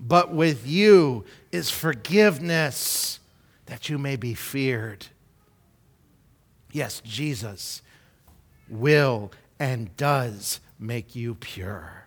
But 0.00 0.32
with 0.32 0.66
you 0.66 1.24
is 1.50 1.70
forgiveness 1.70 3.17
that 3.68 3.88
you 3.88 3.98
may 3.98 4.16
be 4.16 4.34
feared. 4.34 5.06
Yes, 6.72 7.00
Jesus 7.04 7.82
will 8.68 9.30
and 9.58 9.96
does 9.96 10.60
make 10.78 11.14
you 11.14 11.34
pure. 11.34 12.04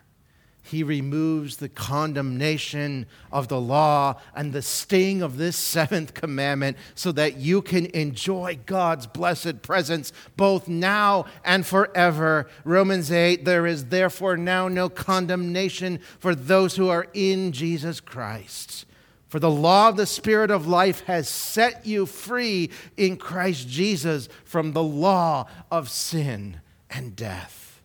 He 0.63 0.83
removes 0.83 1.57
the 1.57 1.67
condemnation 1.67 3.05
of 3.31 3.47
the 3.49 3.59
law 3.59 4.21
and 4.33 4.53
the 4.53 4.61
sting 4.61 5.21
of 5.21 5.37
this 5.37 5.57
seventh 5.57 6.13
commandment 6.13 6.77
so 6.95 7.11
that 7.11 7.37
you 7.37 7.61
can 7.61 7.87
enjoy 7.87 8.57
God's 8.65 9.05
blessed 9.05 9.63
presence 9.63 10.13
both 10.37 10.67
now 10.67 11.25
and 11.43 11.65
forever. 11.65 12.47
Romans 12.63 13.11
8 13.11 13.43
there 13.43 13.67
is 13.67 13.85
therefore 13.85 14.37
now 14.37 14.67
no 14.67 14.87
condemnation 14.87 15.99
for 16.19 16.33
those 16.33 16.75
who 16.75 16.87
are 16.89 17.07
in 17.13 17.51
Jesus 17.51 17.99
Christ. 17.99 18.85
For 19.31 19.39
the 19.39 19.49
law 19.49 19.87
of 19.87 19.95
the 19.95 20.05
Spirit 20.05 20.51
of 20.51 20.67
life 20.67 21.05
has 21.05 21.29
set 21.29 21.85
you 21.85 22.05
free 22.05 22.69
in 22.97 23.15
Christ 23.15 23.69
Jesus 23.69 24.27
from 24.43 24.73
the 24.73 24.83
law 24.83 25.47
of 25.71 25.87
sin 25.87 26.59
and 26.89 27.15
death. 27.15 27.81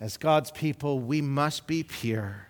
As 0.00 0.16
God's 0.16 0.50
people, 0.50 0.98
we 0.98 1.20
must 1.20 1.66
be 1.66 1.82
pure. 1.82 2.48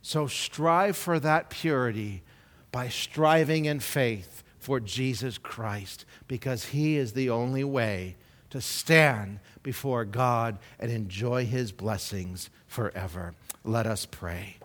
So 0.00 0.28
strive 0.28 0.96
for 0.96 1.18
that 1.18 1.50
purity 1.50 2.22
by 2.70 2.88
striving 2.88 3.64
in 3.64 3.80
faith 3.80 4.44
for 4.60 4.78
Jesus 4.78 5.38
Christ, 5.38 6.04
because 6.28 6.66
He 6.66 6.96
is 6.96 7.14
the 7.14 7.30
only 7.30 7.64
way 7.64 8.14
to 8.50 8.60
stand 8.60 9.40
before 9.64 10.04
God 10.04 10.60
and 10.78 10.92
enjoy 10.92 11.46
His 11.46 11.72
blessings 11.72 12.48
forever. 12.68 13.34
Let 13.64 13.88
us 13.88 14.06
pray. 14.06 14.58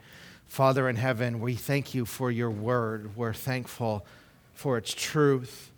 Father 0.49 0.89
in 0.89 0.95
heaven, 0.95 1.39
we 1.39 1.53
thank 1.53 1.93
you 1.93 2.05
for 2.05 2.31
your 2.31 2.49
word. 2.49 3.15
We're 3.15 3.33
thankful 3.33 4.05
for 4.51 4.77
its 4.77 4.93
truth. 4.93 5.71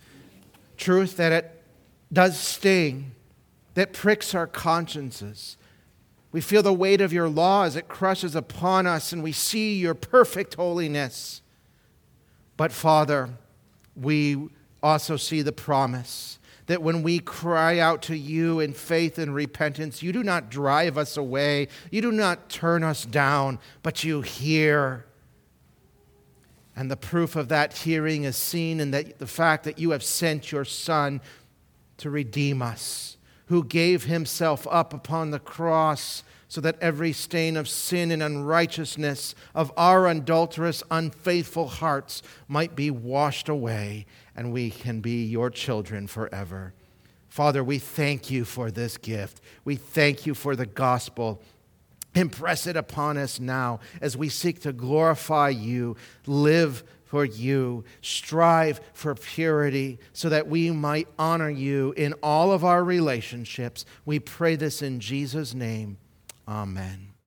Truth 0.78 1.18
that 1.18 1.34
it 1.34 1.64
does 2.12 2.40
sting, 2.40 3.12
that 3.74 3.92
pricks 3.92 4.34
our 4.34 4.48
consciences. 4.48 5.58
We 6.32 6.40
feel 6.40 6.64
the 6.64 6.74
weight 6.74 7.02
of 7.02 7.12
your 7.12 7.28
law 7.28 7.66
as 7.66 7.76
it 7.76 7.90
crushes 7.90 8.34
upon 8.34 8.88
us, 8.88 9.12
and 9.12 9.22
we 9.22 9.34
see 9.34 9.76
your 9.76 9.94
perfect 9.94 10.56
holiness. 10.56 11.42
But, 12.56 12.72
Father, 12.72 13.30
we 13.94 14.48
also 14.82 15.18
see 15.18 15.42
the 15.42 15.52
promise 15.52 16.40
that 16.72 16.82
when 16.82 17.04
we 17.04 17.20
cry 17.20 17.80
out 17.80 18.02
to 18.02 18.16
you 18.16 18.62
in 18.62 18.72
faith 18.72 19.18
and 19.18 19.36
repentance, 19.36 20.02
you 20.02 20.14
do 20.14 20.24
not 20.24 20.50
drive 20.50 20.98
us 20.98 21.18
away, 21.18 21.68
you 21.92 22.02
do 22.02 22.14
not 22.14 22.48
turn 22.48 22.82
us 22.82 23.04
down, 23.04 23.60
but 23.84 24.06
you 24.06 24.22
hear. 24.22 25.06
And 26.74 26.90
the 26.90 26.96
proof 26.96 27.36
of 27.36 27.50
that 27.50 27.74
hearing 27.74 28.24
is 28.24 28.38
seen 28.38 28.80
in 28.80 28.92
that, 28.92 29.20
the 29.20 29.28
fact 29.28 29.66
that 29.66 29.80
you 29.80 29.92
have 29.92 30.02
sent 30.02 30.54
your 30.54 30.64
Son 30.64 31.20
to 31.98 32.10
redeem 32.10 32.62
us, 32.62 33.18
who 33.48 33.66
gave 33.66 34.06
himself 34.06 34.66
up 34.72 34.94
upon 34.94 35.32
the 35.32 35.40
cross 35.40 36.24
so 36.48 36.62
that 36.62 36.80
every 36.80 37.12
stain 37.12 37.58
of 37.58 37.68
sin 37.68 38.12
and 38.12 38.24
unrighteousness 38.24 39.36
of 39.54 39.74
our 39.76 40.08
adulterous, 40.08 40.84
unfaithful 40.90 41.68
hearts 41.68 42.24
might 42.48 42.78
be 42.78 42.90
washed 42.90 43.50
away 43.50 44.06
and 44.36 44.52
we 44.52 44.70
can 44.70 45.02
be 45.02 45.26
your 45.26 45.50
children 45.50 46.08
forever. 46.08 46.74
Father, 47.30 47.64
we 47.64 47.80
thank 47.80 48.30
you 48.30 48.44
for 48.44 48.72
this 48.72 48.98
gift. 48.98 49.42
We 49.64 49.76
thank 49.76 50.26
you 50.26 50.34
for 50.34 50.56
the 50.56 50.66
gospel. 50.66 51.42
Impress 52.14 52.68
it 52.68 52.76
upon 52.76 53.18
us 53.18 53.40
now 53.40 53.80
as 54.02 54.18
we 54.18 54.28
seek 54.28 54.62
to 54.62 54.74
glorify 54.74 55.50
you, 55.50 55.96
live 56.26 56.84
for 57.06 57.24
you, 57.26 57.84
strive 58.02 58.82
for 58.94 59.16
purity, 59.16 60.00
so 60.14 60.30
that 60.30 60.48
we 60.48 60.72
might 60.72 61.08
honor 61.18 61.50
you 61.50 61.94
in 61.98 62.14
all 62.22 62.52
of 62.52 62.66
our 62.66 62.84
relationships. 62.84 63.86
We 64.06 64.20
pray 64.20 64.56
this 64.56 64.82
in 64.82 65.00
Jesus' 65.00 65.54
name. 65.54 65.98
Amen. 66.48 67.11